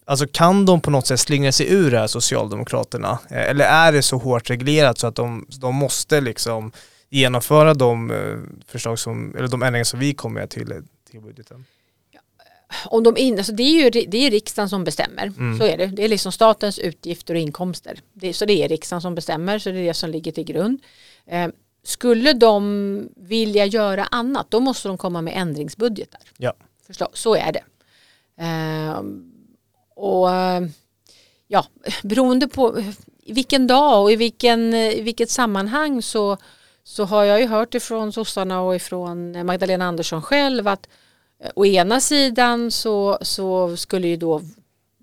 alltså 0.05 0.27
kan 0.27 0.67
de 0.67 0.81
på 0.81 0.91
något 0.91 1.07
sätt 1.07 1.21
slingra 1.21 1.53
sig 1.53 1.73
ur 1.73 1.91
det 1.91 1.99
här 1.99 2.07
Socialdemokraterna? 2.07 3.19
Eh, 3.31 3.51
eller 3.51 3.65
är 3.65 3.93
det 3.93 4.03
så 4.03 4.19
hårt 4.19 4.51
reglerat 4.51 4.99
så 4.99 5.07
att 5.07 5.15
de, 5.15 5.47
de 5.61 5.75
måste 5.75 6.21
liksom 6.21 6.73
genomföra 7.09 7.75
de 7.75 8.11
eh, 8.11 8.39
förslag 8.67 8.99
som, 8.99 9.35
eller 9.37 9.49
de 9.49 9.63
ändringar 9.63 9.85
som 9.85 10.01
vi 10.01 10.15
kommer 10.15 10.41
med 10.41 10.51
till, 10.51 10.75
till 11.11 11.21
budgeten? 11.21 11.65
om 12.85 13.03
de 13.03 13.17
in, 13.17 13.39
alltså 13.39 13.53
det, 13.53 13.63
är 13.63 13.85
ju, 13.85 14.07
det 14.07 14.27
är 14.27 14.31
riksdagen 14.31 14.69
som 14.69 14.85
bestämmer, 14.85 15.27
mm. 15.27 15.59
så 15.59 15.65
är 15.65 15.77
det. 15.77 15.87
Det 15.87 16.05
är 16.05 16.09
liksom 16.09 16.33
statens 16.33 16.79
utgifter 16.79 17.35
och 17.35 17.41
inkomster. 17.41 18.01
Det, 18.13 18.33
så 18.33 18.45
det 18.45 18.53
är 18.53 18.69
riksdagen 18.69 19.03
som 19.03 19.15
bestämmer, 19.15 19.59
så 19.59 19.71
det 19.71 19.79
är 19.79 19.87
det 19.87 19.95
som 19.95 20.11
ligger 20.11 20.33
till 20.33 20.45
grund. 20.45 20.83
Eh, 21.27 21.49
skulle 21.83 22.33
de 22.33 23.09
vilja 23.17 23.67
göra 23.67 24.05
annat, 24.05 24.51
då 24.51 24.61
måste 24.61 24.89
de 24.89 24.99
komma 24.99 25.23
med 25.23 25.37
ändringsbudgetar. 25.37 26.21
Ja. 26.37 26.55
Förslag. 26.87 27.09
Så 27.13 27.35
är 27.35 27.53
det. 27.53 27.65
Eh, 28.45 29.03
och 29.95 30.29
ja, 31.49 31.67
beroende 32.03 32.49
på 32.49 32.83
vilken 33.27 33.67
dag 33.67 34.03
och 34.03 34.13
i, 34.13 34.17
vilken, 34.17 34.75
i 34.75 35.01
vilket 35.01 35.31
sammanhang 35.31 36.03
så, 36.03 36.37
så 36.85 37.05
har 37.05 37.25
jag 37.25 37.41
ju 37.41 37.47
hört 37.47 37.75
ifrån 37.75 38.13
sossarna 38.13 38.61
och 38.61 38.77
ifrån 38.77 39.47
Magdalena 39.47 39.85
Andersson 39.85 40.23
själv 40.23 40.69
att 40.69 40.89
eh, 41.45 41.51
å 41.55 41.67
ena 41.67 42.01
sidan 42.01 42.71
så, 42.71 43.19
så 43.23 43.77
skulle 43.77 44.09
ju 44.09 44.17
då 44.17 44.43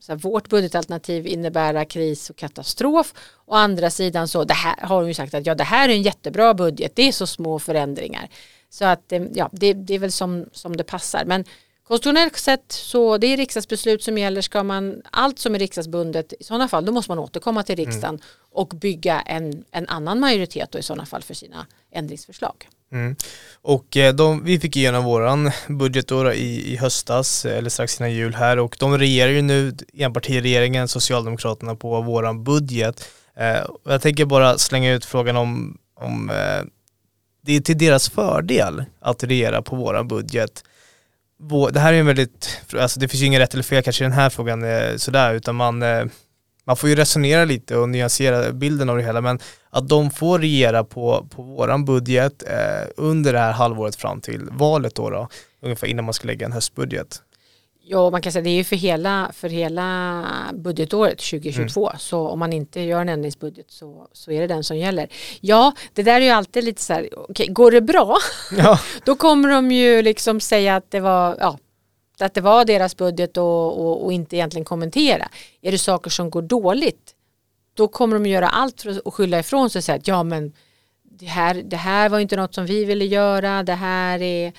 så 0.07 0.13
här, 0.13 0.19
vårt 0.19 0.49
budgetalternativ 0.49 1.27
innebära 1.27 1.85
kris 1.85 2.29
och 2.29 2.35
katastrof. 2.35 3.13
Å 3.45 3.53
andra 3.55 3.89
sidan 3.89 4.27
så 4.27 4.43
det 4.43 4.53
här, 4.53 4.75
har 4.81 4.95
hon 4.95 5.07
ju 5.07 5.13
sagt 5.13 5.33
att 5.33 5.45
ja, 5.45 5.55
det 5.55 5.63
här 5.63 5.89
är 5.89 5.93
en 5.93 6.01
jättebra 6.01 6.53
budget, 6.53 6.91
det 6.95 7.07
är 7.07 7.11
så 7.11 7.27
små 7.27 7.59
förändringar. 7.59 8.29
Så 8.69 8.85
att 8.85 9.11
eh, 9.11 9.23
ja, 9.33 9.49
det, 9.51 9.73
det 9.73 9.95
är 9.95 9.99
väl 9.99 10.11
som, 10.11 10.45
som 10.51 10.77
det 10.77 10.83
passar. 10.83 11.25
Men 11.25 11.45
Konstitutionellt 11.87 12.37
sett 12.37 12.71
så 12.71 13.17
det 13.17 13.27
är 13.27 13.37
riksdagsbeslut 13.37 14.03
som 14.03 14.17
gäller. 14.17 14.41
Ska 14.41 14.63
man 14.63 15.01
allt 15.11 15.39
som 15.39 15.55
är 15.55 15.59
riksdagsbundet 15.59 16.33
i 16.39 16.43
sådana 16.43 16.67
fall 16.67 16.85
då 16.85 16.91
måste 16.91 17.11
man 17.11 17.19
återkomma 17.19 17.63
till 17.63 17.75
riksdagen 17.75 18.15
mm. 18.15 18.21
och 18.51 18.67
bygga 18.67 19.21
en, 19.21 19.63
en 19.71 19.87
annan 19.87 20.19
majoritet 20.19 20.71
då 20.71 20.79
i 20.79 20.83
sådana 20.83 21.05
fall 21.05 21.23
för 21.23 21.33
sina 21.33 21.65
ändringsförslag. 21.91 22.67
Mm. 22.91 23.15
Och 23.61 23.97
eh, 23.97 24.13
de, 24.15 24.43
vi 24.43 24.59
fick 24.59 24.75
igenom 24.75 25.03
våran 25.03 25.51
budget 25.67 26.07
då 26.07 26.33
i, 26.33 26.73
i 26.73 26.77
höstas 26.77 27.45
eller 27.45 27.69
strax 27.69 27.99
innan 27.99 28.13
jul 28.13 28.35
här 28.35 28.59
och 28.59 28.75
de 28.79 28.97
regerar 28.97 29.31
ju 29.31 29.41
nu 29.41 29.75
enpartiregeringen 29.93 30.87
Socialdemokraterna 30.87 31.75
på 31.75 32.01
våran 32.01 32.43
budget. 32.43 33.09
Eh, 33.37 33.65
jag 33.83 34.01
tänker 34.01 34.25
bara 34.25 34.57
slänga 34.57 34.93
ut 34.93 35.05
frågan 35.05 35.37
om, 35.37 35.77
om 35.93 36.29
eh, 36.29 36.63
det 37.41 37.55
är 37.55 37.59
till 37.59 37.77
deras 37.77 38.09
fördel 38.09 38.85
att 38.99 39.23
regera 39.23 39.61
på 39.61 39.75
våran 39.75 40.07
budget 40.07 40.63
det 41.71 41.79
här 41.79 41.93
är 41.93 41.99
en 41.99 42.05
väldigt, 42.05 42.61
alltså 42.79 42.99
det 42.99 43.07
finns 43.07 43.21
ju 43.21 43.25
inget 43.25 43.41
rätt 43.41 43.53
eller 43.53 43.63
fel 43.63 43.83
kanske 43.83 44.03
i 44.03 44.07
den 44.07 44.17
här 44.17 44.29
frågan 44.29 44.63
eh, 44.63 44.95
sådär, 44.95 45.33
utan 45.33 45.55
man, 45.55 45.83
eh, 45.83 46.05
man 46.65 46.77
får 46.77 46.89
ju 46.89 46.95
resonera 46.95 47.45
lite 47.45 47.77
och 47.77 47.89
nyansera 47.89 48.51
bilden 48.51 48.89
av 48.89 48.97
det 48.97 49.03
hela, 49.03 49.21
men 49.21 49.39
att 49.69 49.89
de 49.89 50.11
får 50.11 50.39
regera 50.39 50.83
på, 50.83 51.27
på 51.35 51.41
våran 51.41 51.85
budget 51.85 52.43
eh, 52.43 52.87
under 52.97 53.33
det 53.33 53.39
här 53.39 53.51
halvåret 53.51 53.95
fram 53.95 54.21
till 54.21 54.47
valet 54.51 54.95
då, 54.95 55.09
då, 55.09 55.27
ungefär 55.61 55.87
innan 55.87 56.05
man 56.05 56.13
ska 56.13 56.27
lägga 56.27 56.45
en 56.45 56.51
höstbudget. 56.51 57.21
Ja, 57.89 58.09
man 58.09 58.21
kan 58.21 58.31
säga 58.31 58.43
det 58.43 58.49
är 58.49 58.55
ju 58.55 58.63
för 58.63 58.75
hela, 58.75 59.31
för 59.33 59.49
hela 59.49 60.25
budgetåret 60.53 61.17
2022. 61.17 61.87
Mm. 61.89 61.99
Så 61.99 62.27
om 62.27 62.39
man 62.39 62.53
inte 62.53 62.81
gör 62.81 63.01
en 63.01 63.09
ändringsbudget 63.09 63.71
så, 63.71 64.07
så 64.13 64.31
är 64.31 64.41
det 64.41 64.47
den 64.47 64.63
som 64.63 64.77
gäller. 64.77 65.07
Ja, 65.41 65.73
det 65.93 66.03
där 66.03 66.21
är 66.21 66.25
ju 66.25 66.29
alltid 66.29 66.63
lite 66.63 66.81
så 66.81 66.93
här, 66.93 67.19
okay, 67.29 67.47
går 67.47 67.71
det 67.71 67.81
bra? 67.81 68.17
Ja. 68.57 68.79
då 69.05 69.15
kommer 69.15 69.49
de 69.49 69.71
ju 69.71 70.01
liksom 70.01 70.39
säga 70.39 70.75
att 70.75 70.91
det 70.91 70.99
var, 70.99 71.37
ja, 71.39 71.57
att 72.19 72.33
det 72.33 72.41
var 72.41 72.65
deras 72.65 72.97
budget 72.97 73.37
och, 73.37 73.79
och, 73.79 74.05
och, 74.05 74.13
inte 74.13 74.35
egentligen 74.35 74.65
kommentera. 74.65 75.29
Är 75.61 75.71
det 75.71 75.77
saker 75.77 76.09
som 76.09 76.29
går 76.29 76.41
dåligt, 76.41 77.13
då 77.73 77.87
kommer 77.87 78.13
de 78.15 78.25
göra 78.25 78.49
allt 78.49 78.81
för 78.81 78.89
att 78.89 79.13
skylla 79.13 79.39
ifrån 79.39 79.69
sig 79.69 79.79
och 79.79 79.83
säga 79.83 79.95
att 79.95 80.07
ja 80.07 80.23
men 80.23 80.53
det 81.03 81.25
här, 81.25 81.53
det 81.53 81.77
här 81.77 82.09
var 82.09 82.19
inte 82.19 82.35
något 82.35 82.55
som 82.55 82.65
vi 82.65 82.85
ville 82.85 83.05
göra, 83.05 83.63
det 83.63 83.73
här 83.73 84.21
är 84.21 84.53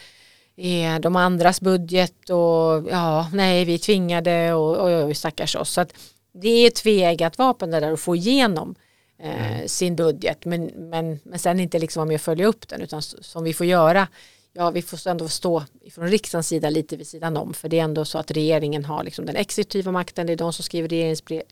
är 0.59 1.01
de 1.01 1.17
andras 1.17 1.61
budget 1.61 2.31
och 2.31 2.89
ja, 2.91 3.31
nej, 3.33 3.65
vi 3.65 3.79
tvingade 3.79 4.53
och 4.53 4.87
oj, 4.87 5.05
oj, 5.05 5.15
stackars 5.15 5.57
oss. 5.57 5.71
Så 5.71 5.81
att 5.81 5.93
det 6.33 6.49
är 6.49 6.67
ett 6.67 6.75
tveeggat 6.75 7.39
vapen 7.39 7.71
det 7.71 7.81
där 7.81 7.93
att 7.93 8.01
få 8.01 8.17
igenom 8.17 8.75
eh, 9.23 9.53
mm. 9.53 9.69
sin 9.69 9.97
budget 9.97 10.45
men, 10.45 10.65
men, 10.65 11.21
men 11.23 11.39
sen 11.39 11.61
inte 11.61 11.79
liksom 11.79 12.01
vara 12.01 12.09
med 12.09 12.15
och 12.15 12.21
följa 12.21 12.47
upp 12.47 12.69
den 12.69 12.81
utan 12.81 13.03
som 13.03 13.45
vi 13.45 13.55
får 13.55 13.67
göra 13.67 14.09
ja 14.53 14.71
vi 14.71 14.83
får 14.83 15.11
ändå 15.11 15.29
stå 15.29 15.63
från 15.95 16.09
riksdagens 16.09 16.49
sida 16.49 16.71
lite 16.71 16.97
vid 16.97 17.07
sidan 17.07 17.37
om 17.37 17.55
för 17.55 17.69
det 17.69 17.79
är 17.79 17.85
ändå 17.85 18.05
så 18.05 18.19
att 18.19 18.31
regeringen 18.31 18.85
har 18.85 19.05
liksom 19.05 19.27
den 19.27 19.37
exekutiva 19.37 19.93
makten 19.93 20.27
det 20.27 20.33
är 20.33 20.37
de 20.37 20.53
som 20.53 20.65
skriver 20.65 20.89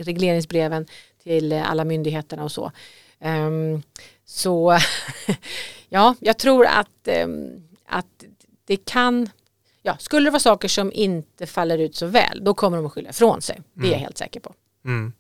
regleringsbreven 0.04 0.86
till 1.22 1.52
alla 1.52 1.84
myndigheterna 1.84 2.44
och 2.44 2.52
så. 2.52 2.72
Um, 3.20 3.82
så 4.24 4.78
ja, 5.88 6.14
jag 6.20 6.38
tror 6.38 6.66
att, 6.66 7.08
um, 7.24 7.68
att 7.86 8.24
det 8.66 8.76
kan, 8.76 9.28
ja, 9.82 9.96
skulle 9.98 10.26
det 10.26 10.30
vara 10.30 10.40
saker 10.40 10.68
som 10.68 10.92
inte 10.92 11.46
faller 11.46 11.78
ut 11.78 11.96
så 11.96 12.06
väl, 12.06 12.44
då 12.44 12.54
kommer 12.54 12.76
de 12.76 12.86
att 12.86 12.92
skylla 12.92 13.10
ifrån 13.10 13.42
sig. 13.42 13.60
Det 13.74 13.80
är 13.80 13.84
jag 13.84 13.92
mm. 13.92 14.02
helt 14.02 14.18
säker 14.18 14.40
på. 14.40 14.54
Mm. 14.84 15.12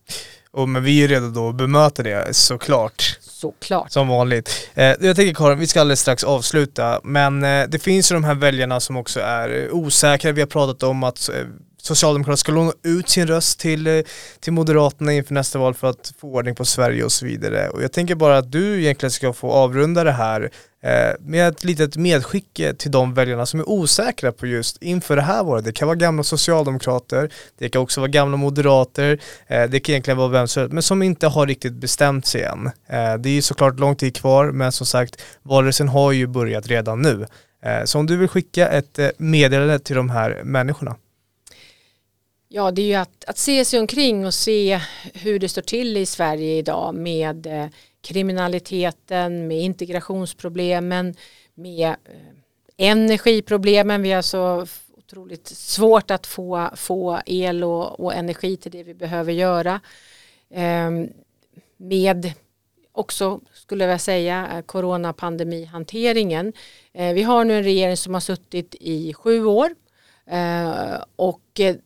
Och, 0.50 0.68
men 0.68 0.84
vi 0.84 1.04
är 1.04 1.08
redo 1.08 1.30
då 1.30 1.48
att 1.48 1.54
bemöta 1.54 2.02
det 2.02 2.36
såklart. 2.36 3.18
Såklart. 3.20 3.92
Som 3.92 4.08
vanligt. 4.08 4.70
Eh, 4.74 4.84
jag 4.84 5.16
tänker 5.16 5.34
Karin, 5.34 5.58
vi 5.58 5.66
ska 5.66 5.80
alldeles 5.80 6.00
strax 6.00 6.24
avsluta, 6.24 7.00
men 7.04 7.44
eh, 7.44 7.68
det 7.68 7.78
finns 7.78 8.12
ju 8.12 8.14
de 8.14 8.24
här 8.24 8.34
väljarna 8.34 8.80
som 8.80 8.96
också 8.96 9.20
är 9.20 9.70
osäkra. 9.72 10.32
Vi 10.32 10.40
har 10.40 10.48
pratat 10.48 10.82
om 10.82 11.04
att 11.04 11.28
eh, 11.28 11.34
Socialdemokraterna 11.86 12.36
ska 12.36 12.52
låna 12.52 12.72
ut 12.82 13.08
sin 13.08 13.26
röst 13.26 13.60
till, 13.60 13.86
eh, 13.86 14.00
till 14.40 14.52
Moderaterna 14.52 15.12
inför 15.12 15.34
nästa 15.34 15.58
val 15.58 15.74
för 15.74 15.90
att 15.90 16.12
få 16.18 16.28
ordning 16.28 16.54
på 16.54 16.64
Sverige 16.64 17.04
och 17.04 17.12
så 17.12 17.26
vidare. 17.26 17.68
Och 17.68 17.82
jag 17.82 17.92
tänker 17.92 18.14
bara 18.14 18.38
att 18.38 18.52
du 18.52 18.80
egentligen 18.82 19.10
ska 19.10 19.32
få 19.32 19.50
avrunda 19.50 20.04
det 20.04 20.12
här 20.12 20.50
eh, 20.82 21.14
med 21.20 21.48
ett 21.48 21.64
litet 21.64 21.96
medskick 21.96 22.58
eh, 22.58 22.72
till 22.72 22.90
de 22.90 23.14
väljarna 23.14 23.46
som 23.46 23.60
är 23.60 23.68
osäkra 23.68 24.32
på 24.32 24.46
just 24.46 24.82
inför 24.82 25.16
det 25.16 25.22
här 25.22 25.44
valet. 25.44 25.64
Det 25.64 25.72
kan 25.72 25.88
vara 25.88 25.96
gamla 25.96 26.22
socialdemokrater, 26.22 27.32
det 27.58 27.68
kan 27.68 27.82
också 27.82 28.00
vara 28.00 28.10
gamla 28.10 28.36
moderater, 28.36 29.18
eh, 29.46 29.64
det 29.64 29.80
kan 29.80 29.92
egentligen 29.92 30.18
vara 30.18 30.28
vem 30.28 30.48
som 30.48 30.60
helst, 30.60 30.72
men 30.72 30.82
som 30.82 31.02
inte 31.02 31.26
har 31.26 31.46
riktigt 31.46 31.72
bestämt 31.72 32.26
sig 32.26 32.42
än. 32.42 32.66
Eh, 32.66 33.14
det 33.18 33.28
är 33.28 33.34
ju 33.34 33.42
såklart 33.42 33.78
lång 33.78 33.96
tid 33.96 34.16
kvar, 34.16 34.50
men 34.50 34.72
som 34.72 34.86
sagt, 34.86 35.22
valrörelsen 35.42 35.88
har 35.88 36.12
ju 36.12 36.26
börjat 36.26 36.66
redan 36.66 37.02
nu. 37.02 37.26
Så 37.84 37.98
om 37.98 38.06
du 38.06 38.16
vill 38.16 38.28
skicka 38.28 38.68
ett 38.68 38.98
meddelande 39.18 39.78
till 39.78 39.96
de 39.96 40.10
här 40.10 40.40
människorna. 40.44 40.96
Ja, 42.48 42.70
det 42.70 42.82
är 42.82 42.86
ju 42.86 42.94
att, 42.94 43.24
att 43.24 43.38
se 43.38 43.64
sig 43.64 43.80
omkring 43.80 44.26
och 44.26 44.34
se 44.34 44.80
hur 45.14 45.38
det 45.38 45.48
står 45.48 45.62
till 45.62 45.96
i 45.96 46.06
Sverige 46.06 46.56
idag 46.56 46.94
med 46.94 47.46
eh, 47.46 47.66
kriminaliteten, 48.00 49.48
med 49.48 49.62
integrationsproblemen, 49.62 51.14
med 51.54 51.88
eh, 51.88 51.96
energiproblemen. 52.76 54.02
Vi 54.02 54.12
har 54.12 54.22
så 54.22 54.66
otroligt 54.96 55.46
svårt 55.48 56.10
att 56.10 56.26
få, 56.26 56.70
få 56.76 57.20
el 57.26 57.64
och, 57.64 58.00
och 58.00 58.14
energi 58.14 58.56
till 58.56 58.72
det 58.72 58.82
vi 58.82 58.94
behöver 58.94 59.32
göra. 59.32 59.80
Eh, 60.50 60.90
med 61.76 62.32
också, 62.92 63.40
skulle 63.52 63.84
jag 63.84 64.00
säga, 64.00 64.48
eh, 64.54 64.62
coronapandemihanteringen. 64.62 66.52
Eh, 66.92 67.12
vi 67.12 67.22
har 67.22 67.44
nu 67.44 67.56
en 67.56 67.64
regering 67.64 67.96
som 67.96 68.14
har 68.14 68.20
suttit 68.20 68.74
i 68.80 69.14
sju 69.14 69.44
år 69.44 69.70
eh, 70.26 71.02
och 71.16 71.60
eh, 71.60 71.76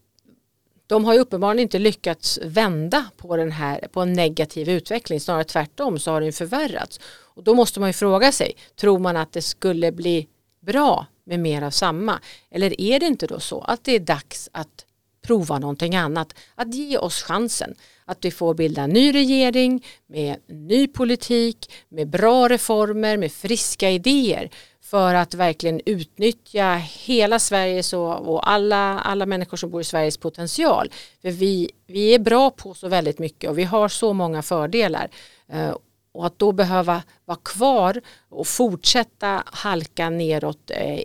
de 0.90 1.04
har 1.04 1.14
ju 1.14 1.20
uppenbarligen 1.20 1.62
inte 1.62 1.78
lyckats 1.78 2.38
vända 2.42 3.04
på, 3.16 3.36
den 3.36 3.52
här, 3.52 3.88
på 3.92 4.00
en 4.00 4.12
negativ 4.12 4.68
utveckling, 4.68 5.20
snarare 5.20 5.44
tvärtom 5.44 5.98
så 5.98 6.10
har 6.10 6.20
den 6.20 6.32
förvärrats. 6.32 7.00
Och 7.34 7.44
då 7.44 7.54
måste 7.54 7.80
man 7.80 7.88
ju 7.88 7.92
fråga 7.92 8.32
sig, 8.32 8.56
tror 8.76 8.98
man 8.98 9.16
att 9.16 9.32
det 9.32 9.42
skulle 9.42 9.92
bli 9.92 10.28
bra 10.60 11.06
med 11.24 11.40
mer 11.40 11.62
av 11.62 11.70
samma? 11.70 12.20
Eller 12.50 12.80
är 12.80 13.00
det 13.00 13.06
inte 13.06 13.26
då 13.26 13.40
så 13.40 13.60
att 13.60 13.84
det 13.84 13.94
är 13.94 14.00
dags 14.00 14.48
att 14.52 14.84
prova 15.22 15.58
någonting 15.58 15.96
annat, 15.96 16.34
att 16.54 16.74
ge 16.74 16.98
oss 16.98 17.22
chansen 17.22 17.74
att 18.04 18.24
vi 18.24 18.30
får 18.30 18.54
bilda 18.54 18.82
en 18.82 18.90
ny 18.90 19.14
regering 19.14 19.84
med 20.06 20.36
ny 20.46 20.86
politik, 20.88 21.72
med 21.88 22.08
bra 22.08 22.48
reformer, 22.48 23.16
med 23.16 23.32
friska 23.32 23.90
idéer 23.90 24.50
för 24.82 25.14
att 25.14 25.34
verkligen 25.34 25.80
utnyttja 25.86 26.74
hela 26.74 27.38
Sveriges 27.38 27.92
och, 27.92 28.50
alla, 28.50 28.98
alla 28.98 29.26
människor 29.26 29.56
som 29.56 29.70
bor 29.70 29.80
i 29.80 29.84
Sveriges 29.84 30.16
potential. 30.16 30.90
För 31.22 31.30
vi, 31.30 31.70
vi 31.86 32.14
är 32.14 32.18
bra 32.18 32.50
på 32.50 32.74
så 32.74 32.88
väldigt 32.88 33.18
mycket 33.18 33.50
och 33.50 33.58
vi 33.58 33.64
har 33.64 33.88
så 33.88 34.12
många 34.12 34.42
fördelar. 34.42 35.10
Eh, 35.48 35.76
och 36.12 36.26
att 36.26 36.38
då 36.38 36.52
behöva 36.52 37.02
vara 37.24 37.38
kvar 37.44 38.00
och 38.28 38.46
fortsätta 38.46 39.42
halka 39.46 40.10
neråt 40.10 40.70
eh, 40.70 41.00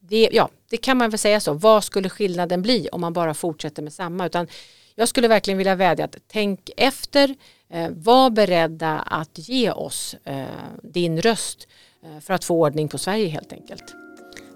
det, 0.00 0.28
ja, 0.32 0.48
det 0.70 0.76
kan 0.76 0.96
man 0.96 1.10
väl 1.10 1.18
säga 1.18 1.40
så. 1.40 1.52
Vad 1.52 1.84
skulle 1.84 2.08
skillnaden 2.08 2.62
bli 2.62 2.88
om 2.92 3.00
man 3.00 3.12
bara 3.12 3.34
fortsätter 3.34 3.82
med 3.82 3.92
samma? 3.92 4.26
Utan 4.26 4.46
jag 4.94 5.08
skulle 5.08 5.28
verkligen 5.28 5.58
vilja 5.58 5.74
vädja 5.74 6.04
att 6.04 6.16
tänk 6.28 6.70
efter, 6.76 7.34
eh, 7.70 7.88
var 7.90 8.30
beredda 8.30 8.98
att 8.98 9.30
ge 9.48 9.70
oss 9.70 10.16
eh, 10.24 10.46
din 10.82 11.22
röst 11.22 11.68
Eh, 12.06 12.20
för 12.20 12.34
att 12.34 12.44
få 12.44 12.60
ordning 12.60 12.88
på 12.88 12.98
Sverige 12.98 13.28
helt 13.28 13.52
enkelt. 13.52 13.84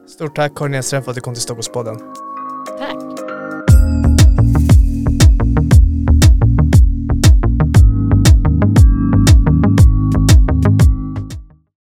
Stort 0.08 0.36
tack 0.36 0.54
Karin 0.54 0.74
Enström 0.74 1.02
för 1.02 1.10
att 1.10 1.14
du 1.14 1.20
kom 1.20 1.34
till 1.34 1.42
Stockholmspodden. 1.42 1.96